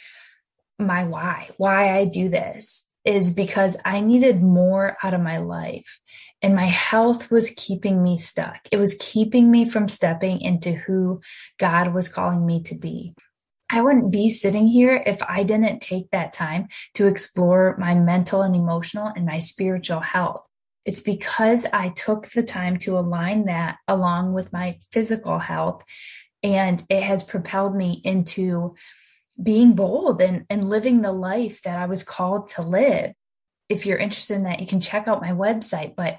my 0.78 1.04
why. 1.04 1.50
Why 1.56 1.96
I 1.96 2.04
do 2.04 2.28
this 2.28 2.88
is 3.04 3.32
because 3.32 3.76
I 3.84 4.00
needed 4.00 4.42
more 4.42 4.96
out 5.02 5.14
of 5.14 5.20
my 5.20 5.38
life. 5.38 6.00
And 6.40 6.54
my 6.54 6.66
health 6.66 7.30
was 7.30 7.54
keeping 7.56 8.02
me 8.02 8.18
stuck. 8.18 8.60
It 8.70 8.76
was 8.76 8.96
keeping 9.00 9.50
me 9.50 9.64
from 9.64 9.88
stepping 9.88 10.40
into 10.40 10.72
who 10.72 11.20
God 11.58 11.94
was 11.94 12.08
calling 12.08 12.44
me 12.44 12.62
to 12.64 12.74
be. 12.74 13.14
I 13.70 13.80
wouldn't 13.80 14.10
be 14.10 14.28
sitting 14.28 14.66
here 14.66 15.02
if 15.06 15.22
I 15.22 15.44
didn't 15.44 15.80
take 15.80 16.10
that 16.10 16.32
time 16.32 16.68
to 16.94 17.06
explore 17.06 17.76
my 17.78 17.94
mental 17.94 18.42
and 18.42 18.54
emotional 18.54 19.06
and 19.06 19.24
my 19.24 19.38
spiritual 19.38 20.00
health. 20.00 20.46
It's 20.84 21.00
because 21.00 21.66
I 21.72 21.90
took 21.90 22.28
the 22.28 22.42
time 22.42 22.78
to 22.78 22.98
align 22.98 23.44
that 23.44 23.78
along 23.86 24.32
with 24.32 24.52
my 24.52 24.78
physical 24.90 25.38
health. 25.38 25.84
And 26.42 26.82
it 26.88 27.02
has 27.02 27.22
propelled 27.22 27.76
me 27.76 28.00
into 28.04 28.74
being 29.40 29.74
bold 29.74 30.20
and, 30.20 30.44
and 30.50 30.68
living 30.68 31.00
the 31.00 31.12
life 31.12 31.62
that 31.62 31.78
I 31.78 31.86
was 31.86 32.02
called 32.02 32.48
to 32.50 32.62
live. 32.62 33.12
If 33.68 33.86
you're 33.86 33.98
interested 33.98 34.34
in 34.34 34.42
that, 34.44 34.60
you 34.60 34.66
can 34.66 34.80
check 34.80 35.06
out 35.06 35.22
my 35.22 35.30
website. 35.30 35.94
But 35.94 36.18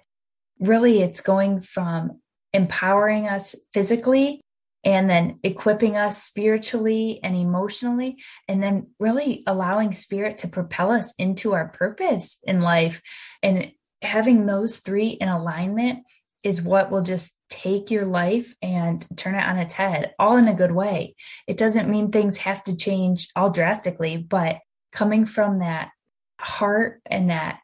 really, 0.60 1.02
it's 1.02 1.22
going 1.22 1.62
from 1.62 2.22
empowering 2.54 3.28
us 3.28 3.56
physically 3.74 4.40
and 4.86 5.10
then 5.10 5.40
equipping 5.44 5.96
us 5.96 6.22
spiritually 6.22 7.20
and 7.24 7.36
emotionally, 7.36 8.18
and 8.50 8.62
then 8.62 8.88
really 9.00 9.42
allowing 9.48 9.94
spirit 9.94 10.40
to 10.40 10.48
propel 10.48 10.92
us 10.92 11.14
into 11.18 11.54
our 11.54 11.70
purpose 11.70 12.38
in 12.44 12.62
life. 12.62 13.02
And 13.42 13.72
having 14.04 14.46
those 14.46 14.78
three 14.78 15.10
in 15.10 15.28
alignment 15.28 16.04
is 16.44 16.62
what 16.62 16.92
will 16.92 17.02
just 17.02 17.40
take 17.50 17.90
your 17.90 18.06
life 18.06 18.54
and 18.62 19.06
turn 19.16 19.36
it 19.36 19.44
on 19.44 19.58
its 19.58 19.74
head, 19.74 20.14
all 20.20 20.36
in 20.38 20.48
a 20.48 20.54
good 20.54 20.72
way. 20.72 21.16
It 21.48 21.58
doesn't 21.58 21.90
mean 21.90 22.12
things 22.12 22.38
have 22.38 22.64
to 22.66 22.76
change 22.76 23.30
all 23.36 23.50
drastically, 23.50 24.18
but 24.18 24.60
coming 24.92 25.26
from 25.26 25.60
that 25.60 25.92
heart 26.40 27.02
and 27.06 27.30
that 27.30 27.60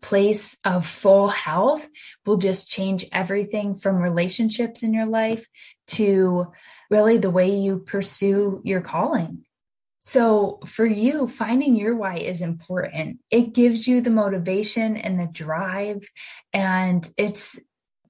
place 0.00 0.56
of 0.64 0.86
full 0.86 1.28
health 1.28 1.86
will 2.24 2.36
just 2.38 2.70
change 2.70 3.06
everything 3.12 3.74
from 3.74 3.96
relationships 3.96 4.82
in 4.82 4.94
your 4.94 5.06
life 5.06 5.46
to 5.86 6.46
really 6.90 7.18
the 7.18 7.30
way 7.30 7.56
you 7.56 7.78
pursue 7.78 8.60
your 8.64 8.80
calling. 8.80 9.44
So, 10.06 10.60
for 10.66 10.84
you, 10.84 11.26
finding 11.26 11.76
your 11.76 11.96
why 11.96 12.18
is 12.18 12.42
important. 12.42 13.20
It 13.30 13.54
gives 13.54 13.88
you 13.88 14.02
the 14.02 14.10
motivation 14.10 14.98
and 14.98 15.18
the 15.18 15.28
drive, 15.32 16.06
and 16.52 17.08
it's 17.16 17.58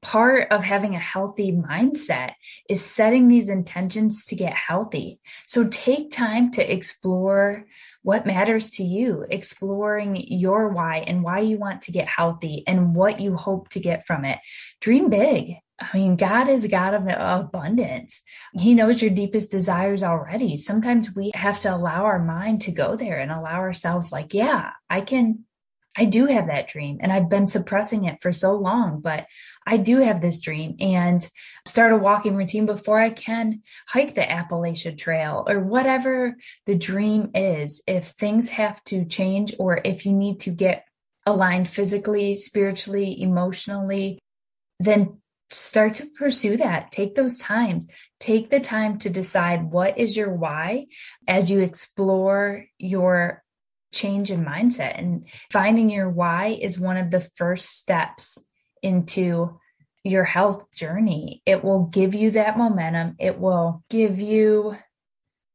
part 0.03 0.49
of 0.51 0.65
having 0.65 0.95
a 0.95 1.01
healthy 1.01 1.53
mindset 1.53 2.33
is 2.69 2.85
setting 2.85 3.29
these 3.29 3.49
intentions 3.49 4.25
to 4.27 4.35
get 4.35 4.53
healthy. 4.53 5.21
So, 5.47 5.69
take 5.69 6.11
time 6.11 6.51
to 6.53 6.73
explore 6.73 7.65
what 8.03 8.27
matters 8.27 8.71
to 8.73 8.83
you, 8.83 9.25
exploring 9.31 10.17
your 10.17 10.71
why 10.71 10.99
and 11.07 11.23
why 11.23 11.39
you 11.41 11.59
want 11.59 11.83
to 11.83 11.93
get 11.93 12.09
healthy 12.09 12.65
and 12.67 12.97
what 12.97 13.21
you 13.21 13.37
hope 13.37 13.69
to 13.71 13.79
get 13.79 14.05
from 14.05 14.25
it. 14.25 14.41
Dream 14.81 15.11
big. 15.11 15.59
I 15.81 15.97
mean, 15.97 16.17
God 16.17 16.49
is 16.49 16.67
God 16.69 16.95
of 16.95 17.07
abundance. 17.09 18.23
He 18.53 18.75
knows 18.75 19.03
your 19.03 19.11
deepest 19.11 19.51
desires 19.51 20.03
already. 20.03 20.57
Sometimes 20.57 21.15
we 21.15 21.33
have 21.35 21.59
to 21.61 21.75
allow 21.75 22.05
our 22.05 22.23
mind 22.23 22.63
to 22.63 22.73
go 22.73 22.97
there 22.97 23.19
and 23.19 23.33
allow 23.33 23.59
ourselves, 23.59 24.13
like, 24.13 24.35
yeah, 24.35 24.71
I 24.89 25.01
can 25.01 25.45
I 25.97 26.07
do 26.07 26.27
have 26.27 26.49
that 26.49 26.69
dream 26.69 26.99
and 27.01 27.13
I've 27.13 27.29
been 27.29 27.47
suppressing 27.47 28.05
it 28.05 28.21
for 28.21 28.33
so 28.33 28.55
long, 28.57 29.01
but 29.01 29.27
I 29.67 29.77
do 29.77 29.99
have 29.99 30.21
this 30.21 30.41
dream 30.41 30.77
and 30.81 31.27
start 31.67 31.93
a 31.93 31.97
walking 31.97 32.35
routine 32.35 32.67
before 32.67 32.99
I 32.99 33.11
can 33.11 33.63
hike 33.87 34.15
the 34.15 34.23
Appalachia 34.23 34.99
Trail 34.99 35.45
or 35.49 35.61
whatever 35.61 36.37
the 36.67 36.75
dream 36.75 37.31
is. 37.35 37.83
If 37.87 38.07
things 38.07 38.49
have 38.51 38.83
to 38.85 39.05
change 39.05 39.55
or 39.59 39.81
if 39.85 40.05
you 40.05 40.13
need 40.13 40.41
to 40.41 40.51
get 40.51 40.85
aligned 41.27 41.69
physically, 41.69 42.39
spiritually, 42.39 43.23
emotionally, 43.23 44.19
then 44.81 45.21
start 45.51 45.95
to 45.97 46.07
pursue 46.07 46.57
that. 46.57 46.91
Take 46.91 47.15
those 47.15 47.39
times. 47.39 47.89
Take 48.21 48.51
the 48.51 48.61
time 48.61 48.99
to 49.01 49.11
decide 49.11 49.71
what 49.71 49.99
is 49.99 50.17
your 50.17 50.33
why 50.33 50.87
as 51.29 51.51
you 51.51 51.61
explore 51.61 52.67
your 52.79 53.43
change 53.93 54.31
in 54.31 54.45
mindset. 54.45 54.99
And 54.99 55.27
finding 55.51 55.91
your 55.91 56.11
why 56.11 56.59
is 56.61 56.79
one 56.79 56.97
of 56.97 57.11
the 57.11 57.29
first 57.37 57.79
steps 57.79 58.39
into 58.83 59.59
your 60.03 60.25
health 60.25 60.67
journey. 60.75 61.43
It 61.47 61.65
will 61.65 61.85
give 61.85 62.15
you 62.15 62.33
that 62.33 62.59
momentum, 62.59 63.17
it 63.19 63.39
will 63.39 63.83
give 63.89 64.21
you 64.21 64.77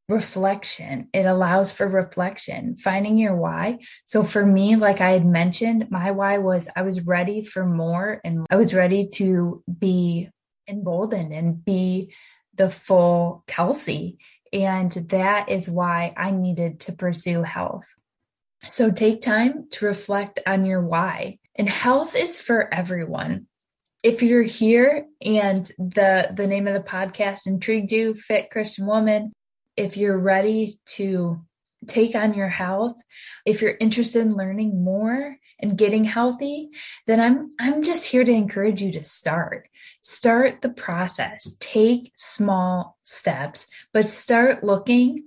reflection. 0.09 1.07
It 1.13 1.25
allows 1.25 1.71
for 1.71 1.87
reflection, 1.87 2.75
finding 2.77 3.17
your 3.17 3.35
why. 3.35 3.77
So 4.05 4.23
for 4.23 4.45
me, 4.45 4.75
like 4.75 5.01
I 5.01 5.11
had 5.11 5.25
mentioned, 5.25 5.89
my 5.91 6.11
why 6.11 6.39
was 6.39 6.67
I 6.75 6.81
was 6.81 7.05
ready 7.05 7.43
for 7.43 7.65
more 7.65 8.19
and 8.23 8.45
I 8.49 8.55
was 8.55 8.73
ready 8.73 9.07
to 9.13 9.63
be 9.79 10.29
emboldened 10.67 11.31
and 11.31 11.63
be 11.63 12.13
the 12.55 12.69
full 12.69 13.43
Kelsey. 13.47 14.17
And 14.51 14.91
that 14.91 15.49
is 15.49 15.69
why 15.69 16.13
I 16.17 16.31
needed 16.31 16.81
to 16.81 16.91
pursue 16.91 17.43
health. 17.43 17.85
So 18.65 18.91
take 18.91 19.21
time 19.21 19.67
to 19.71 19.85
reflect 19.85 20.39
on 20.45 20.65
your 20.65 20.81
why. 20.81 21.37
And 21.55 21.69
health 21.69 22.15
is 22.15 22.41
for 22.41 22.73
everyone. 22.73 23.45
If 24.01 24.23
you're 24.23 24.43
here 24.43 25.05
and 25.21 25.65
the 25.77 26.31
the 26.33 26.47
name 26.47 26.67
of 26.67 26.73
the 26.73 26.79
podcast 26.79 27.45
intrigued 27.45 27.91
you, 27.91 28.15
Fit 28.15 28.49
Christian 28.49 28.85
Woman, 28.85 29.33
if 29.79 29.95
you're 29.95 30.19
ready 30.19 30.73
to 30.85 31.41
take 31.87 32.13
on 32.13 32.33
your 32.33 32.49
health, 32.49 32.97
if 33.45 33.61
you're 33.61 33.77
interested 33.79 34.21
in 34.21 34.35
learning 34.35 34.83
more 34.83 35.37
and 35.61 35.77
getting 35.77 36.03
healthy, 36.03 36.69
then 37.07 37.21
I'm 37.21 37.47
I'm 37.59 37.81
just 37.81 38.05
here 38.05 38.25
to 38.25 38.31
encourage 38.31 38.81
you 38.81 38.91
to 38.91 39.03
start. 39.03 39.69
Start 40.01 40.61
the 40.61 40.69
process. 40.69 41.55
Take 41.61 42.11
small 42.17 42.97
steps, 43.03 43.67
but 43.93 44.09
start 44.09 44.65
looking 44.65 45.23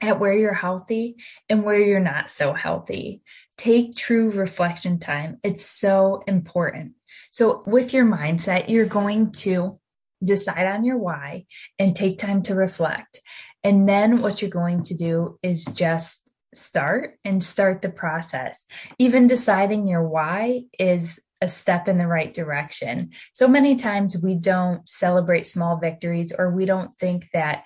at 0.00 0.18
where 0.18 0.34
you're 0.34 0.54
healthy 0.54 1.14
and 1.48 1.62
where 1.62 1.78
you're 1.78 2.00
not 2.00 2.30
so 2.30 2.52
healthy. 2.52 3.22
Take 3.56 3.96
true 3.96 4.32
reflection 4.32 4.98
time. 4.98 5.38
It's 5.44 5.64
so 5.64 6.24
important. 6.26 6.94
So, 7.30 7.62
with 7.64 7.94
your 7.94 8.04
mindset, 8.04 8.68
you're 8.68 8.86
going 8.86 9.30
to 9.44 9.78
decide 10.22 10.66
on 10.66 10.84
your 10.84 10.98
why 10.98 11.46
and 11.78 11.94
take 11.94 12.18
time 12.18 12.42
to 12.42 12.54
reflect. 12.54 13.20
And 13.64 13.88
then 13.88 14.20
what 14.20 14.40
you're 14.42 14.50
going 14.50 14.82
to 14.84 14.94
do 14.94 15.38
is 15.42 15.64
just 15.64 16.28
start 16.54 17.18
and 17.24 17.42
start 17.42 17.82
the 17.82 17.90
process. 17.90 18.64
Even 18.98 19.26
deciding 19.26 19.88
your 19.88 20.06
why 20.06 20.64
is 20.78 21.18
a 21.40 21.48
step 21.48 21.88
in 21.88 21.98
the 21.98 22.06
right 22.06 22.32
direction. 22.32 23.10
So 23.32 23.48
many 23.48 23.76
times 23.76 24.16
we 24.22 24.34
don't 24.34 24.88
celebrate 24.88 25.46
small 25.46 25.78
victories 25.78 26.32
or 26.36 26.50
we 26.50 26.64
don't 26.64 26.96
think 26.98 27.28
that 27.32 27.64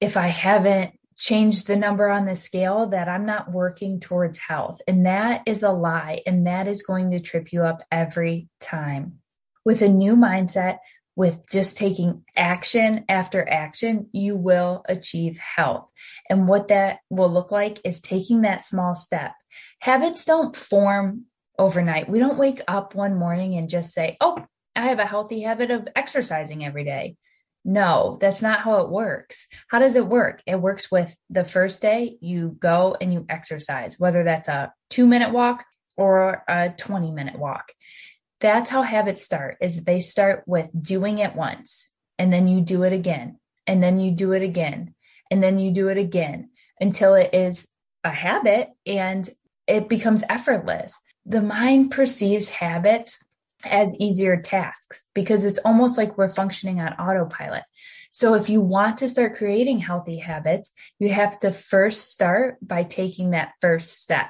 if 0.00 0.16
I 0.16 0.28
haven't 0.28 0.94
change 1.16 1.64
the 1.64 1.76
number 1.76 2.08
on 2.08 2.24
the 2.24 2.34
scale 2.34 2.88
that 2.88 3.08
I'm 3.08 3.26
not 3.26 3.52
working 3.52 4.00
towards 4.00 4.38
health. 4.38 4.80
And 4.88 5.06
that 5.06 5.42
is 5.46 5.62
a 5.62 5.70
lie. 5.70 6.22
And 6.26 6.46
that 6.46 6.66
is 6.66 6.82
going 6.82 7.10
to 7.12 7.20
trip 7.20 7.52
you 7.52 7.62
up 7.62 7.82
every 7.90 8.48
time. 8.60 9.18
With 9.64 9.82
a 9.82 9.88
new 9.88 10.16
mindset, 10.16 10.78
with 11.14 11.42
just 11.50 11.76
taking 11.76 12.24
action 12.36 13.04
after 13.08 13.46
action, 13.48 14.08
you 14.12 14.36
will 14.36 14.84
achieve 14.88 15.36
health. 15.38 15.88
And 16.28 16.48
what 16.48 16.68
that 16.68 16.98
will 17.10 17.30
look 17.30 17.52
like 17.52 17.80
is 17.84 18.00
taking 18.00 18.42
that 18.42 18.64
small 18.64 18.94
step. 18.94 19.32
Habits 19.80 20.24
don't 20.24 20.56
form 20.56 21.24
overnight. 21.58 22.08
We 22.08 22.18
don't 22.18 22.38
wake 22.38 22.62
up 22.66 22.94
one 22.94 23.18
morning 23.18 23.54
and 23.56 23.68
just 23.68 23.92
say, 23.92 24.16
Oh, 24.20 24.38
I 24.74 24.88
have 24.88 24.98
a 24.98 25.06
healthy 25.06 25.42
habit 25.42 25.70
of 25.70 25.86
exercising 25.94 26.64
every 26.64 26.84
day. 26.84 27.16
No, 27.64 28.18
that's 28.20 28.42
not 28.42 28.60
how 28.60 28.80
it 28.80 28.90
works. 28.90 29.46
How 29.68 29.78
does 29.78 29.94
it 29.94 30.06
work? 30.06 30.42
It 30.46 30.60
works 30.60 30.90
with 30.90 31.14
the 31.30 31.44
first 31.44 31.80
day 31.80 32.16
you 32.20 32.56
go 32.58 32.96
and 33.00 33.12
you 33.12 33.24
exercise, 33.28 34.00
whether 34.00 34.24
that's 34.24 34.48
a 34.48 34.72
two 34.90 35.06
minute 35.06 35.32
walk 35.32 35.64
or 35.96 36.42
a 36.48 36.70
20 36.70 37.12
minute 37.12 37.38
walk. 37.38 37.72
That's 38.42 38.70
how 38.70 38.82
habits 38.82 39.22
start 39.22 39.56
is 39.60 39.84
they 39.84 40.00
start 40.00 40.42
with 40.46 40.68
doing 40.82 41.18
it 41.18 41.36
once 41.36 41.90
and 42.18 42.32
then 42.32 42.48
you 42.48 42.60
do 42.60 42.82
it 42.82 42.92
again 42.92 43.38
and 43.68 43.80
then 43.80 44.00
you 44.00 44.10
do 44.10 44.32
it 44.32 44.42
again 44.42 44.94
and 45.30 45.40
then 45.40 45.60
you 45.60 45.70
do 45.70 45.88
it 45.88 45.96
again 45.96 46.50
until 46.80 47.14
it 47.14 47.32
is 47.32 47.68
a 48.02 48.10
habit 48.10 48.70
and 48.84 49.30
it 49.68 49.88
becomes 49.88 50.24
effortless. 50.28 51.00
The 51.24 51.40
mind 51.40 51.92
perceives 51.92 52.50
habits 52.50 53.24
as 53.64 53.94
easier 54.00 54.42
tasks 54.42 55.06
because 55.14 55.44
it's 55.44 55.60
almost 55.64 55.96
like 55.96 56.18
we're 56.18 56.28
functioning 56.28 56.80
on 56.80 56.94
autopilot. 56.94 57.62
So 58.10 58.34
if 58.34 58.50
you 58.50 58.60
want 58.60 58.98
to 58.98 59.08
start 59.08 59.36
creating 59.36 59.78
healthy 59.78 60.18
habits, 60.18 60.72
you 60.98 61.10
have 61.10 61.38
to 61.40 61.52
first 61.52 62.10
start 62.10 62.56
by 62.60 62.82
taking 62.82 63.30
that 63.30 63.52
first 63.60 64.02
step. 64.02 64.26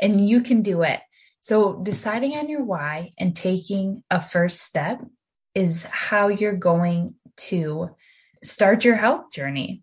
And 0.00 0.28
you 0.28 0.42
can 0.42 0.62
do 0.62 0.82
it. 0.82 0.98
So 1.44 1.74
deciding 1.74 2.32
on 2.38 2.48
your 2.48 2.64
why 2.64 3.12
and 3.18 3.36
taking 3.36 4.02
a 4.10 4.22
first 4.22 4.62
step 4.62 5.02
is 5.54 5.84
how 5.84 6.28
you're 6.28 6.56
going 6.56 7.16
to 7.36 7.90
start 8.42 8.82
your 8.82 8.96
health 8.96 9.30
journey. 9.30 9.82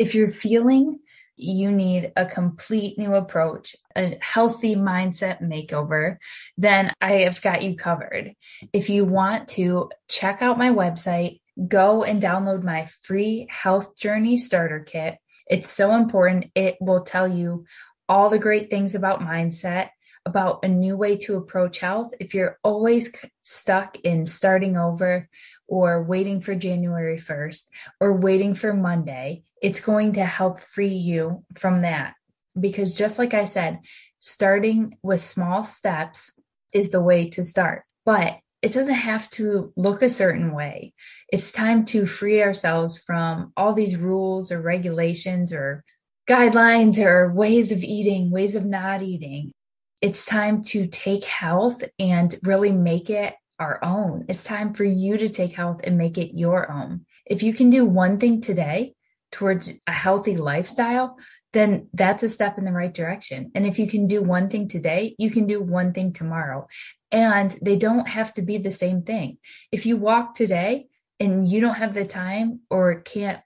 If 0.00 0.16
you're 0.16 0.28
feeling 0.28 0.98
you 1.36 1.70
need 1.70 2.10
a 2.16 2.26
complete 2.26 2.98
new 2.98 3.14
approach, 3.14 3.76
a 3.94 4.18
healthy 4.20 4.74
mindset 4.74 5.40
makeover, 5.40 6.16
then 6.56 6.92
I 7.00 7.12
have 7.18 7.40
got 7.42 7.62
you 7.62 7.76
covered. 7.76 8.34
If 8.72 8.90
you 8.90 9.04
want 9.04 9.46
to 9.50 9.92
check 10.08 10.42
out 10.42 10.58
my 10.58 10.70
website, 10.70 11.38
go 11.68 12.02
and 12.02 12.20
download 12.20 12.64
my 12.64 12.88
free 13.02 13.46
health 13.48 13.96
journey 13.96 14.36
starter 14.36 14.80
kit. 14.80 15.18
It's 15.46 15.70
so 15.70 15.94
important. 15.94 16.46
It 16.56 16.76
will 16.80 17.04
tell 17.04 17.28
you 17.28 17.66
all 18.08 18.30
the 18.30 18.40
great 18.40 18.68
things 18.68 18.96
about 18.96 19.20
mindset, 19.20 19.90
about 20.28 20.60
a 20.62 20.68
new 20.68 20.96
way 20.96 21.16
to 21.16 21.36
approach 21.36 21.78
health. 21.78 22.12
If 22.20 22.34
you're 22.34 22.58
always 22.62 23.14
stuck 23.42 23.96
in 24.04 24.26
starting 24.26 24.76
over 24.76 25.28
or 25.66 26.02
waiting 26.02 26.40
for 26.40 26.54
January 26.54 27.18
1st 27.18 27.68
or 28.00 28.12
waiting 28.12 28.54
for 28.54 28.72
Monday, 28.74 29.42
it's 29.62 29.80
going 29.80 30.14
to 30.14 30.24
help 30.24 30.60
free 30.60 30.94
you 30.94 31.44
from 31.56 31.82
that. 31.82 32.14
Because 32.58 32.94
just 32.94 33.18
like 33.18 33.34
I 33.34 33.46
said, 33.46 33.80
starting 34.20 34.98
with 35.02 35.20
small 35.20 35.64
steps 35.64 36.30
is 36.72 36.90
the 36.90 37.00
way 37.00 37.30
to 37.30 37.44
start. 37.44 37.84
But 38.04 38.38
it 38.60 38.72
doesn't 38.72 38.94
have 38.94 39.30
to 39.30 39.72
look 39.76 40.02
a 40.02 40.10
certain 40.10 40.52
way. 40.52 40.92
It's 41.32 41.52
time 41.52 41.84
to 41.86 42.06
free 42.06 42.42
ourselves 42.42 42.98
from 42.98 43.52
all 43.56 43.72
these 43.72 43.96
rules 43.96 44.50
or 44.50 44.60
regulations 44.60 45.52
or 45.52 45.84
guidelines 46.28 46.98
or 46.98 47.32
ways 47.32 47.72
of 47.72 47.82
eating, 47.82 48.30
ways 48.30 48.54
of 48.54 48.64
not 48.64 49.02
eating. 49.02 49.52
It's 50.00 50.24
time 50.24 50.62
to 50.64 50.86
take 50.86 51.24
health 51.24 51.82
and 51.98 52.34
really 52.44 52.70
make 52.70 53.10
it 53.10 53.34
our 53.58 53.82
own. 53.84 54.26
It's 54.28 54.44
time 54.44 54.72
for 54.72 54.84
you 54.84 55.18
to 55.18 55.28
take 55.28 55.54
health 55.54 55.80
and 55.82 55.98
make 55.98 56.18
it 56.18 56.38
your 56.38 56.70
own. 56.70 57.04
If 57.26 57.42
you 57.42 57.52
can 57.52 57.70
do 57.70 57.84
one 57.84 58.18
thing 58.18 58.40
today 58.40 58.94
towards 59.32 59.72
a 59.86 59.92
healthy 59.92 60.36
lifestyle, 60.36 61.16
then 61.52 61.88
that's 61.92 62.22
a 62.22 62.28
step 62.28 62.58
in 62.58 62.64
the 62.64 62.72
right 62.72 62.94
direction. 62.94 63.50
And 63.54 63.66
if 63.66 63.78
you 63.78 63.88
can 63.88 64.06
do 64.06 64.22
one 64.22 64.48
thing 64.48 64.68
today, 64.68 65.16
you 65.18 65.30
can 65.30 65.46
do 65.46 65.60
one 65.60 65.92
thing 65.92 66.12
tomorrow. 66.12 66.68
And 67.10 67.50
they 67.62 67.76
don't 67.76 68.06
have 68.06 68.34
to 68.34 68.42
be 68.42 68.58
the 68.58 68.70
same 68.70 69.02
thing. 69.02 69.38
If 69.72 69.86
you 69.86 69.96
walk 69.96 70.34
today 70.34 70.86
and 71.18 71.50
you 71.50 71.60
don't 71.60 71.74
have 71.74 71.94
the 71.94 72.04
time 72.04 72.60
or 72.70 73.00
can't 73.00 73.40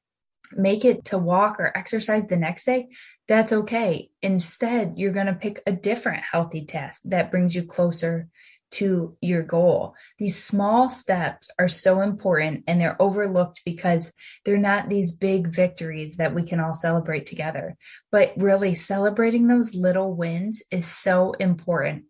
make 0.55 0.85
it 0.85 1.07
to 1.07 1.19
walk 1.19 1.59
or 1.59 1.77
exercise 1.77 2.27
the 2.27 2.37
next 2.37 2.67
day, 2.67 2.89
that's 3.29 3.52
okay. 3.52 4.11
Instead, 4.21 4.95
you're 4.97 5.12
going 5.12 5.26
to 5.26 5.35
pick 5.35 5.62
a 5.67 5.73
different 5.73 6.23
healthy 6.31 6.64
task 6.64 7.02
that 7.05 7.31
brings 7.31 7.55
you 7.55 7.62
closer 7.64 8.29
to 8.73 9.17
your 9.21 9.43
goal. 9.43 9.95
These 10.19 10.43
small 10.43 10.88
steps 10.88 11.50
are 11.59 11.69
so 11.69 12.00
important 12.00 12.64
and 12.67 12.81
they're 12.81 13.00
overlooked 13.00 13.61
because 13.64 14.12
they're 14.45 14.57
not 14.57 14.88
these 14.88 15.12
big 15.12 15.49
victories 15.49 16.17
that 16.17 16.35
we 16.35 16.43
can 16.43 16.59
all 16.59 16.75
celebrate 16.75 17.26
together. 17.26 17.76
But 18.11 18.33
really, 18.37 18.75
celebrating 18.75 19.47
those 19.47 19.75
little 19.75 20.14
wins 20.14 20.62
is 20.71 20.87
so 20.87 21.33
important. 21.33 22.05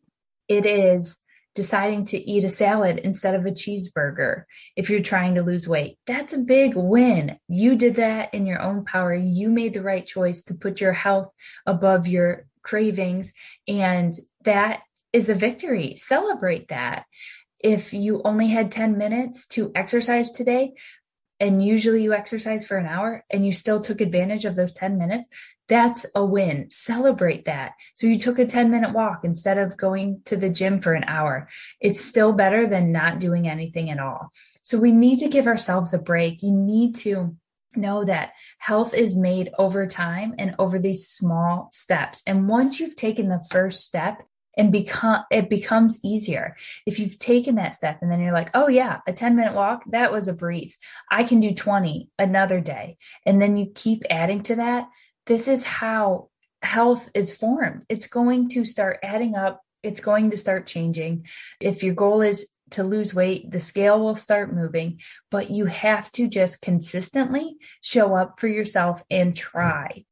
It 0.49 0.65
is 0.65 1.19
deciding 1.55 2.05
to 2.07 2.19
eat 2.19 2.45
a 2.45 2.51
salad 2.51 2.99
instead 2.99 3.35
of 3.35 3.45
a 3.45 3.51
cheeseburger 3.51 4.45
if 4.77 4.89
you're 4.89 5.03
trying 5.03 5.35
to 5.35 5.43
lose 5.43 5.69
weight. 5.69 5.99
That's 6.07 6.33
a 6.33 6.39
big 6.39 6.75
win. 6.75 7.39
You 7.49 7.77
did 7.77 7.97
that 7.97 8.33
in 8.33 8.47
your 8.47 8.61
own 8.61 8.85
power. 8.85 9.15
You 9.15 9.51
made 9.51 9.75
the 9.75 9.83
right 9.83 10.07
choice 10.07 10.43
to 10.45 10.55
put 10.55 10.81
your 10.81 10.93
health 10.93 11.31
above 11.67 12.07
your 12.07 12.47
cravings. 12.63 13.33
And 13.69 14.15
that 14.45 14.81
is 15.13 15.29
a 15.29 15.35
victory. 15.35 15.95
Celebrate 15.97 16.69
that. 16.69 17.05
If 17.61 17.93
you 17.93 18.23
only 18.25 18.49
had 18.49 18.73
10 18.73 18.99
minutes 18.99 19.47
to 19.49 19.71
exercise 19.75 20.33
today, 20.33 20.73
and 21.39 21.65
usually 21.65 22.03
you 22.03 22.13
exercise 22.13 22.67
for 22.67 22.77
an 22.77 22.87
hour 22.87 23.25
and 23.29 23.45
you 23.45 23.53
still 23.53 23.81
took 23.81 24.01
advantage 24.01 24.45
of 24.45 24.55
those 24.55 24.73
10 24.73 24.97
minutes, 24.97 25.29
that's 25.73 26.05
a 26.15 26.23
win. 26.23 26.69
Celebrate 26.69 27.47
that. 27.47 27.73
So 27.95 28.07
you 28.07 28.19
took 28.19 28.39
a 28.39 28.45
10 28.45 28.71
minute 28.71 28.93
walk 28.93 29.25
instead 29.25 29.57
of 29.57 29.79
going 29.79 30.21
to 30.27 30.37
the 30.37 30.51
gym 30.51 30.83
for 30.83 30.93
an 30.93 31.05
hour. 31.05 31.49
It's 31.81 32.05
still 32.05 32.35
better 32.35 32.69
than 32.69 32.93
not 32.93 33.21
doing 33.21 33.49
anything 33.49 33.89
at 33.89 33.99
all. 33.99 34.33
So 34.63 34.79
we 34.79 34.93
need 34.93 35.21
to 35.21 35.31
give 35.31 35.47
ourselves 35.47 35.95
a 35.95 35.99
break. 35.99 36.43
You 36.43 36.53
need 36.53 36.95
to 36.97 37.39
know 37.75 38.05
that 38.05 38.33
health 38.59 38.93
is 38.93 39.17
made 39.17 39.49
over 39.57 39.87
time 39.87 40.35
and 40.39 40.55
over 40.59 40.79
these 40.79 41.09
small 41.09 41.71
steps. 41.73 42.23
And 42.27 42.51
once 42.51 42.79
you've 42.79 42.95
taken 42.95 43.29
the 43.29 43.43
first 43.51 43.83
step, 43.83 44.23
and 44.59 44.71
become 44.71 45.25
it 45.31 45.49
becomes 45.49 45.99
easier 46.05 46.59
if 46.85 46.99
you've 46.99 47.19
taken 47.19 47.55
that 47.55 47.75
step 47.75 47.97
and 48.03 48.13
then 48.13 48.21
you're 48.21 48.35
like 48.35 48.51
oh 48.53 48.69
yeah 48.69 48.99
a 49.07 49.13
10 49.15 49.35
minute 49.35 49.55
walk 49.55 49.83
that 49.87 50.13
was 50.13 50.29
a 50.29 50.35
breeze 50.35 50.77
i 51.11 51.25
can 51.25 51.41
do 51.41 51.55
20 51.55 52.11
another 52.19 52.61
day 52.61 52.99
and 53.25 53.41
then 53.41 53.57
you 53.57 53.73
keep 53.75 54.03
adding 54.11 54.43
to 54.43 54.57
that 54.57 54.89
this 55.27 55.49
is 55.49 55.65
how 55.65 56.29
health 56.63 57.11
is 57.15 57.35
formed. 57.35 57.83
It's 57.89 58.07
going 58.07 58.49
to 58.51 58.65
start 58.65 58.99
adding 59.03 59.35
up. 59.35 59.61
It's 59.83 60.01
going 60.01 60.31
to 60.31 60.37
start 60.37 60.67
changing. 60.67 61.27
If 61.61 61.83
your 61.83 61.95
goal 61.95 62.21
is 62.23 62.49
to 62.71 62.85
lose 62.85 63.15
weight, 63.15 63.51
the 63.51 63.61
scale 63.61 64.01
will 64.01 64.15
start 64.15 64.55
moving, 64.55 65.01
but 65.31 65.51
you 65.51 65.67
have 65.67 66.11
to 66.13 66.29
just 66.29 66.63
consistently 66.63 67.57
show 67.81 68.15
up 68.15 68.39
for 68.39 68.49
yourself 68.49 69.03
and 69.11 69.37
try. 69.37 70.05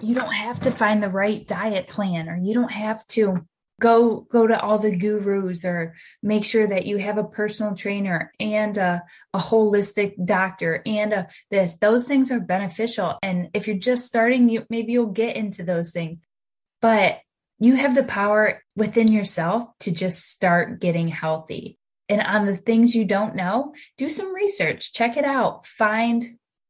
You 0.00 0.14
don't 0.14 0.32
have 0.32 0.60
to 0.60 0.70
find 0.70 1.02
the 1.02 1.10
right 1.10 1.46
diet 1.46 1.88
plan 1.88 2.28
or 2.28 2.36
you 2.36 2.54
don't 2.54 2.72
have 2.72 3.06
to 3.08 3.46
go 3.80 4.20
go 4.30 4.46
to 4.46 4.60
all 4.60 4.78
the 4.78 4.94
gurus 4.94 5.64
or 5.64 5.94
make 6.22 6.44
sure 6.44 6.66
that 6.66 6.86
you 6.86 6.98
have 6.98 7.18
a 7.18 7.24
personal 7.24 7.74
trainer 7.74 8.32
and 8.38 8.76
a, 8.76 9.02
a 9.34 9.38
holistic 9.38 10.14
doctor 10.24 10.82
and 10.86 11.12
a, 11.12 11.28
this. 11.50 11.78
Those 11.78 12.04
things 12.04 12.30
are 12.30 12.40
beneficial. 12.40 13.18
And 13.22 13.48
if 13.54 13.66
you're 13.66 13.78
just 13.78 14.06
starting 14.06 14.48
you 14.48 14.64
maybe 14.70 14.92
you'll 14.92 15.06
get 15.06 15.34
into 15.34 15.64
those 15.64 15.90
things. 15.90 16.20
But 16.80 17.18
you 17.58 17.74
have 17.74 17.94
the 17.94 18.04
power 18.04 18.62
within 18.76 19.08
yourself 19.08 19.70
to 19.80 19.90
just 19.90 20.30
start 20.30 20.80
getting 20.80 21.08
healthy. 21.08 21.78
And 22.08 22.20
on 22.20 22.46
the 22.46 22.56
things 22.56 22.94
you 22.94 23.04
don't 23.04 23.34
know 23.34 23.74
do 23.96 24.10
some 24.10 24.34
research. 24.34 24.92
Check 24.92 25.16
it 25.16 25.24
out. 25.24 25.66
Find 25.66 26.22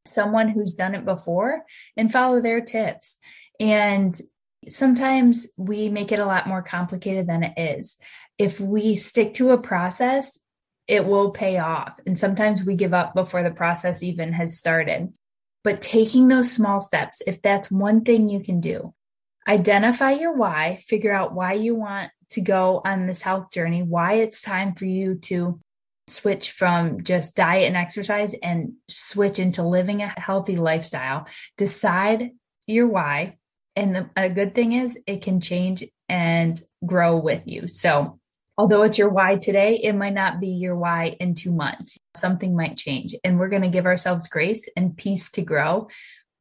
someone 0.05 0.49
who's 0.49 0.73
done 0.73 0.95
it 0.95 1.05
before 1.05 1.63
and 1.97 2.11
follow 2.11 2.41
their 2.41 2.61
tips. 2.61 3.17
And 3.59 4.19
sometimes 4.69 5.47
we 5.57 5.89
make 5.89 6.11
it 6.11 6.19
a 6.19 6.25
lot 6.25 6.47
more 6.47 6.61
complicated 6.61 7.27
than 7.27 7.43
it 7.43 7.53
is. 7.57 7.97
If 8.37 8.59
we 8.59 8.95
stick 8.95 9.33
to 9.35 9.51
a 9.51 9.57
process, 9.57 10.39
it 10.87 11.05
will 11.05 11.31
pay 11.31 11.57
off. 11.57 11.93
And 12.05 12.17
sometimes 12.17 12.63
we 12.63 12.75
give 12.75 12.93
up 12.93 13.13
before 13.13 13.43
the 13.43 13.51
process 13.51 14.03
even 14.03 14.33
has 14.33 14.57
started. 14.57 15.13
But 15.63 15.81
taking 15.81 16.27
those 16.27 16.51
small 16.51 16.81
steps, 16.81 17.21
if 17.25 17.41
that's 17.41 17.71
one 17.71 18.03
thing 18.03 18.29
you 18.29 18.39
can 18.39 18.61
do, 18.61 18.93
identify 19.47 20.11
your 20.11 20.33
why, 20.35 20.81
figure 20.87 21.13
out 21.13 21.33
why 21.33 21.53
you 21.53 21.75
want 21.75 22.11
to 22.31 22.41
go 22.41 22.81
on 22.83 23.07
this 23.07 23.21
health 23.21 23.51
journey, 23.51 23.83
why 23.83 24.13
it's 24.13 24.41
time 24.41 24.73
for 24.73 24.85
you 24.85 25.15
to 25.15 25.59
switch 26.07 26.51
from 26.51 27.03
just 27.03 27.35
diet 27.35 27.67
and 27.67 27.77
exercise 27.77 28.33
and 28.41 28.73
switch 28.89 29.39
into 29.39 29.63
living 29.63 30.01
a 30.01 30.07
healthy 30.19 30.57
lifestyle. 30.57 31.27
Decide 31.57 32.31
your 32.65 32.87
why, 32.87 33.37
and 33.75 33.95
the, 33.95 34.09
a 34.15 34.29
good 34.29 34.53
thing 34.53 34.73
is 34.73 34.97
it 35.07 35.21
can 35.21 35.41
change 35.41 35.83
and 36.09 36.59
grow 36.85 37.17
with 37.17 37.43
you. 37.45 37.67
So, 37.67 38.19
although 38.57 38.83
it's 38.83 38.97
your 38.97 39.09
why 39.09 39.37
today, 39.37 39.79
it 39.81 39.93
might 39.93 40.13
not 40.13 40.39
be 40.39 40.49
your 40.49 40.75
why 40.75 41.15
in 41.19 41.35
two 41.35 41.51
months. 41.51 41.97
Something 42.15 42.55
might 42.55 42.77
change, 42.77 43.15
and 43.23 43.39
we're 43.39 43.49
going 43.49 43.61
to 43.61 43.69
give 43.69 43.85
ourselves 43.85 44.27
grace 44.27 44.67
and 44.75 44.97
peace 44.97 45.31
to 45.31 45.41
grow 45.41 45.87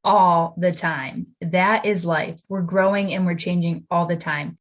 all 0.02 0.54
the 0.56 0.72
time. 0.72 1.28
That 1.40 1.84
is 1.84 2.04
life. 2.04 2.40
We're 2.48 2.62
growing 2.62 3.12
and 3.12 3.26
we're 3.26 3.34
changing 3.34 3.86
all 3.90 4.06
the 4.06 4.16
time. 4.16 4.58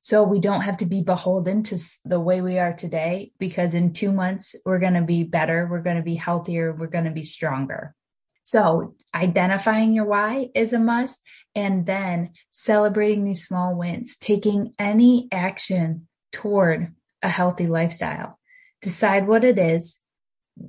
So 0.00 0.22
we 0.22 0.38
don't 0.38 0.60
have 0.60 0.76
to 0.78 0.86
be 0.86 1.00
beholden 1.00 1.62
to 1.62 1.78
the 2.04 2.20
way 2.20 2.42
we 2.42 2.58
are 2.58 2.74
today 2.74 3.32
because 3.38 3.72
in 3.72 3.94
two 3.94 4.12
months, 4.12 4.54
we're 4.66 4.78
going 4.78 4.94
to 4.94 5.02
be 5.02 5.24
better. 5.24 5.66
We're 5.66 5.80
going 5.80 5.96
to 5.96 6.02
be 6.02 6.16
healthier. 6.16 6.74
We're 6.74 6.88
going 6.88 7.06
to 7.06 7.10
be 7.10 7.22
stronger. 7.22 7.94
So 8.42 8.94
identifying 9.14 9.94
your 9.94 10.04
why 10.04 10.50
is 10.54 10.74
a 10.74 10.78
must 10.78 11.22
and 11.54 11.86
then 11.86 12.30
celebrating 12.50 13.24
these 13.24 13.46
small 13.46 13.74
wins, 13.76 14.16
taking 14.16 14.74
any 14.78 15.28
action 15.30 16.08
toward 16.32 16.92
a 17.22 17.28
healthy 17.28 17.66
lifestyle. 17.66 18.38
Decide 18.82 19.26
what 19.26 19.44
it 19.44 19.58
is, 19.58 19.98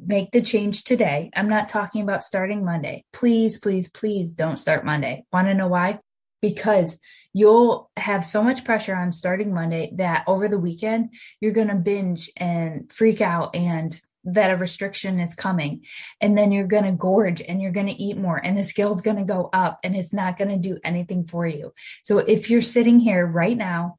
make 0.06 0.32
the 0.32 0.41
change 0.41 0.84
today. 0.84 1.32
I'm 1.36 1.50
not 1.50 1.69
talking 1.69 2.02
about 2.02 2.24
starting 2.24 2.63
Monday. 2.63 3.04
Please, 3.12 3.60
please, 3.60 3.89
please 3.89 4.36
don't 4.36 4.60
start 4.60 4.86
Monday. 4.86 5.26
Want 5.34 5.48
to 5.48 5.54
know 5.54 5.67
why? 5.67 6.00
Because 6.41 7.00
you'll 7.34 7.89
have 7.98 8.24
so 8.24 8.43
much 8.43 8.63
pressure 8.63 8.95
on 8.95 9.12
starting 9.12 9.54
Monday 9.54 9.91
that 9.95 10.24
over 10.28 10.48
the 10.48 10.60
weekend, 10.60 11.10
you're 11.41 11.52
going 11.52 11.67
to 11.67 11.76
binge 11.76 12.30
and 12.38 12.91
freak 12.91 13.21
out 13.21 13.56
and 13.56 14.00
that 14.25 14.51
a 14.51 14.57
restriction 14.57 15.19
is 15.19 15.35
coming 15.35 15.85
and 16.19 16.38
then 16.38 16.51
you're 16.51 16.67
going 16.67 16.83
to 16.83 16.91
gorge 16.91 17.41
and 17.41 17.61
you're 17.61 17.71
going 17.71 17.88
to 17.88 17.93
eat 17.93 18.17
more 18.17 18.38
and 18.38 18.57
the 18.57 18.63
scale's 18.63 19.01
going 19.01 19.17
to 19.17 19.23
go 19.23 19.49
up 19.53 19.79
and 19.83 19.95
it's 19.95 20.13
not 20.13 20.38
going 20.38 20.49
to 20.49 20.57
do 20.57 20.79
anything 20.83 21.25
for 21.25 21.45
you. 21.45 21.73
So 22.03 22.19
if 22.19 22.49
you're 22.49 22.61
sitting 22.61 22.99
here 22.99 23.25
right 23.25 23.57
now, 23.57 23.97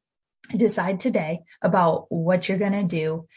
decide 0.55 0.99
today 0.99 1.41
about 1.61 2.05
what 2.09 2.47
you're 2.47 2.57
going 2.57 2.71
to 2.71 2.83
do 2.83 3.27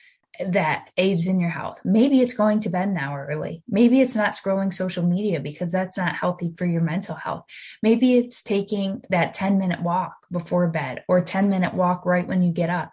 that 0.48 0.90
aids 0.96 1.26
in 1.26 1.40
your 1.40 1.50
health. 1.50 1.80
Maybe 1.84 2.20
it's 2.20 2.34
going 2.34 2.60
to 2.60 2.70
bed 2.70 2.88
an 2.88 2.96
hour 2.96 3.26
early. 3.30 3.62
Maybe 3.68 4.00
it's 4.00 4.14
not 4.14 4.30
scrolling 4.30 4.72
social 4.72 5.04
media 5.04 5.40
because 5.40 5.70
that's 5.70 5.98
not 5.98 6.16
healthy 6.16 6.54
for 6.56 6.64
your 6.64 6.80
mental 6.80 7.14
health. 7.14 7.44
Maybe 7.82 8.16
it's 8.16 8.42
taking 8.42 9.02
that 9.10 9.34
10 9.34 9.58
minute 9.58 9.82
walk 9.82 10.14
before 10.30 10.68
bed 10.68 11.04
or 11.08 11.20
10 11.20 11.50
minute 11.50 11.74
walk 11.74 12.06
right 12.06 12.26
when 12.26 12.42
you 12.42 12.52
get 12.52 12.70
up. 12.70 12.92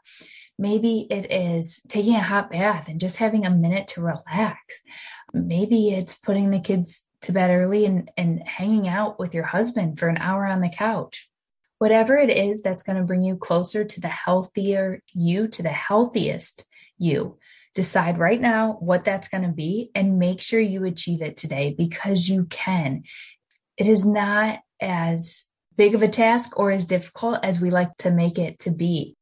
Maybe 0.60 1.08
it 1.10 1.32
is 1.32 1.80
taking 1.88 2.16
a 2.16 2.22
hot 2.22 2.50
bath 2.50 2.88
and 2.88 3.00
just 3.00 3.18
having 3.18 3.46
a 3.46 3.52
minute 3.52 3.90
to 3.90 4.02
relax. 4.02 4.82
Maybe 5.34 5.90
it's 5.90 6.16
putting 6.16 6.50
the 6.50 6.60
kids 6.60 7.06
to 7.24 7.32
bed 7.32 7.52
early 7.52 7.86
and, 7.86 8.10
and 8.18 8.48
hanging 8.48 8.88
out 8.88 9.20
with 9.20 9.34
your 9.34 9.44
husband 9.44 10.00
for 10.00 10.08
an 10.08 10.18
hour 10.18 10.46
on 10.46 10.62
the 10.62 10.70
couch. 10.70 11.30
Whatever 11.78 12.18
it 12.18 12.32
is 12.32 12.64
that's 12.64 12.82
going 12.82 12.98
to 12.98 13.04
bring 13.04 13.22
you 13.22 13.36
closer 13.36 13.86
to 13.86 14.02
the 14.02 14.08
healthier 14.08 15.04
you, 15.14 15.48
to 15.50 15.62
the 15.62 15.70
healthiest 15.70 16.66
you. 16.98 17.38
Decide 17.76 18.18
right 18.18 18.42
now 18.42 18.78
what 18.80 19.06
that's 19.06 19.28
going 19.28 19.44
to 19.44 19.50
be 19.50 19.92
and 19.94 20.18
make 20.18 20.42
sure 20.42 20.60
you 20.60 20.86
achieve 20.86 21.22
it 21.22 21.38
today 21.38 21.76
because 21.78 22.28
you 22.28 22.46
can. 22.46 23.04
It 23.78 23.88
is 23.88 24.04
not 24.04 24.62
as 24.82 25.46
big 25.76 25.94
of 25.94 26.02
a 26.02 26.08
task 26.08 26.58
or 26.58 26.72
as 26.72 26.86
difficult 26.86 27.40
as 27.44 27.62
we 27.62 27.70
like 27.70 27.96
to 27.98 28.10
make 28.10 28.40
it 28.40 28.58
to 28.60 28.72
be 28.72 29.17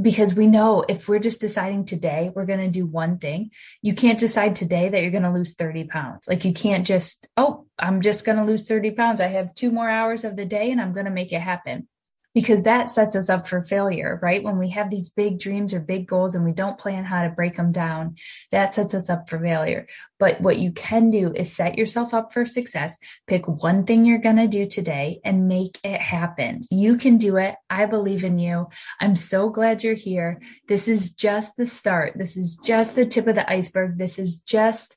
because 0.00 0.34
we 0.34 0.46
know 0.46 0.84
if 0.88 1.08
we're 1.08 1.20
just 1.20 1.40
deciding 1.40 1.84
today 1.84 2.30
we're 2.34 2.46
going 2.46 2.60
to 2.60 2.68
do 2.68 2.86
one 2.86 3.18
thing, 3.18 3.50
you 3.80 3.94
can't 3.94 4.18
decide 4.18 4.56
today 4.56 4.88
that 4.88 5.02
you're 5.02 5.10
going 5.10 5.22
to 5.22 5.30
lose 5.30 5.54
30 5.54 5.84
pounds. 5.84 6.28
Like 6.28 6.44
you 6.44 6.52
can't 6.52 6.86
just, 6.86 7.26
oh, 7.36 7.66
I'm 7.78 8.00
just 8.00 8.24
going 8.24 8.38
to 8.38 8.44
lose 8.44 8.66
30 8.66 8.90
pounds. 8.92 9.20
I 9.20 9.28
have 9.28 9.54
two 9.54 9.70
more 9.70 9.88
hours 9.88 10.24
of 10.24 10.36
the 10.36 10.44
day 10.44 10.70
and 10.70 10.80
I'm 10.80 10.92
going 10.92 11.06
to 11.06 11.12
make 11.12 11.32
it 11.32 11.40
happen 11.40 11.88
because 12.34 12.64
that 12.64 12.90
sets 12.90 13.14
us 13.14 13.30
up 13.30 13.46
for 13.46 13.62
failure, 13.62 14.18
right? 14.20 14.42
When 14.42 14.58
we 14.58 14.70
have 14.70 14.90
these 14.90 15.08
big 15.08 15.38
dreams 15.38 15.72
or 15.72 15.80
big 15.80 16.08
goals 16.08 16.34
and 16.34 16.44
we 16.44 16.52
don't 16.52 16.78
plan 16.78 17.04
how 17.04 17.22
to 17.22 17.30
break 17.30 17.56
them 17.56 17.70
down, 17.70 18.16
that 18.50 18.74
sets 18.74 18.92
us 18.92 19.08
up 19.08 19.28
for 19.28 19.38
failure. 19.38 19.86
But 20.18 20.40
what 20.40 20.58
you 20.58 20.72
can 20.72 21.10
do 21.10 21.32
is 21.32 21.54
set 21.54 21.78
yourself 21.78 22.12
up 22.12 22.32
for 22.32 22.44
success. 22.44 22.96
Pick 23.28 23.46
one 23.46 23.86
thing 23.86 24.04
you're 24.04 24.18
going 24.18 24.36
to 24.36 24.48
do 24.48 24.66
today 24.66 25.20
and 25.24 25.48
make 25.48 25.78
it 25.84 26.00
happen. 26.00 26.62
You 26.70 26.96
can 26.96 27.18
do 27.18 27.36
it. 27.36 27.54
I 27.70 27.86
believe 27.86 28.24
in 28.24 28.38
you. 28.38 28.68
I'm 29.00 29.14
so 29.14 29.48
glad 29.48 29.84
you're 29.84 29.94
here. 29.94 30.40
This 30.66 30.88
is 30.88 31.14
just 31.14 31.56
the 31.56 31.66
start. 31.66 32.14
This 32.16 32.36
is 32.36 32.56
just 32.56 32.96
the 32.96 33.06
tip 33.06 33.28
of 33.28 33.36
the 33.36 33.48
iceberg. 33.48 33.96
This 33.96 34.18
is 34.18 34.38
just 34.38 34.96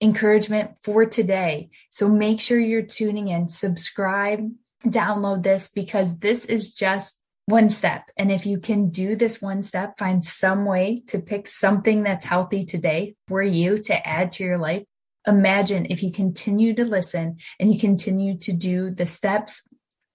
encouragement 0.00 0.70
for 0.82 1.04
today. 1.04 1.68
So 1.90 2.08
make 2.08 2.40
sure 2.40 2.58
you're 2.58 2.82
tuning 2.82 3.28
in, 3.28 3.50
subscribe, 3.50 4.50
download 4.84 5.42
this 5.42 5.68
because 5.68 6.18
this 6.18 6.44
is 6.44 6.72
just 6.74 7.20
one 7.46 7.68
step. 7.70 8.10
And 8.16 8.30
if 8.30 8.46
you 8.46 8.58
can 8.58 8.90
do 8.90 9.16
this 9.16 9.42
one 9.42 9.62
step, 9.62 9.98
find 9.98 10.24
some 10.24 10.64
way 10.64 11.02
to 11.08 11.20
pick 11.20 11.48
something 11.48 12.02
that's 12.02 12.24
healthy 12.24 12.64
today 12.64 13.16
for 13.28 13.42
you 13.42 13.78
to 13.80 14.08
add 14.08 14.32
to 14.32 14.44
your 14.44 14.58
life. 14.58 14.84
Imagine 15.26 15.86
if 15.90 16.02
you 16.02 16.12
continue 16.12 16.74
to 16.74 16.84
listen 16.84 17.38
and 17.58 17.72
you 17.72 17.78
continue 17.78 18.38
to 18.38 18.52
do 18.52 18.90
the 18.90 19.06
steps 19.06 19.68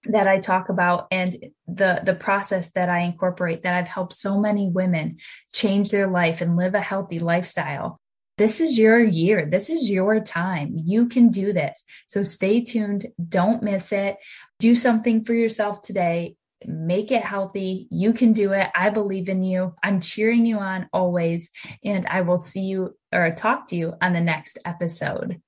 that 0.04 0.26
I 0.26 0.38
talk 0.38 0.68
about 0.68 1.08
and 1.10 1.36
the 1.66 2.00
the 2.04 2.14
process 2.14 2.70
that 2.72 2.88
I 2.88 3.00
incorporate 3.00 3.62
that 3.62 3.74
I've 3.74 3.88
helped 3.88 4.14
so 4.14 4.40
many 4.40 4.68
women 4.68 5.18
change 5.52 5.90
their 5.90 6.06
life 6.06 6.40
and 6.40 6.56
live 6.56 6.74
a 6.74 6.80
healthy 6.80 7.18
lifestyle. 7.18 8.00
This 8.38 8.60
is 8.60 8.78
your 8.78 9.00
year. 9.00 9.46
This 9.46 9.70
is 9.70 9.90
your 9.90 10.20
time. 10.20 10.76
You 10.84 11.08
can 11.08 11.30
do 11.30 11.52
this. 11.52 11.82
So 12.06 12.22
stay 12.22 12.60
tuned. 12.60 13.06
Don't 13.28 13.62
miss 13.62 13.92
it. 13.92 14.18
Do 14.58 14.74
something 14.74 15.24
for 15.24 15.34
yourself 15.34 15.82
today. 15.82 16.36
Make 16.64 17.10
it 17.12 17.22
healthy. 17.22 17.86
You 17.90 18.12
can 18.12 18.32
do 18.32 18.52
it. 18.52 18.70
I 18.74 18.90
believe 18.90 19.28
in 19.28 19.42
you. 19.42 19.74
I'm 19.82 20.00
cheering 20.00 20.46
you 20.46 20.58
on 20.58 20.88
always. 20.92 21.50
And 21.84 22.06
I 22.06 22.22
will 22.22 22.38
see 22.38 22.62
you 22.62 22.96
or 23.12 23.30
talk 23.32 23.68
to 23.68 23.76
you 23.76 23.94
on 24.00 24.14
the 24.14 24.20
next 24.20 24.58
episode. 24.64 25.42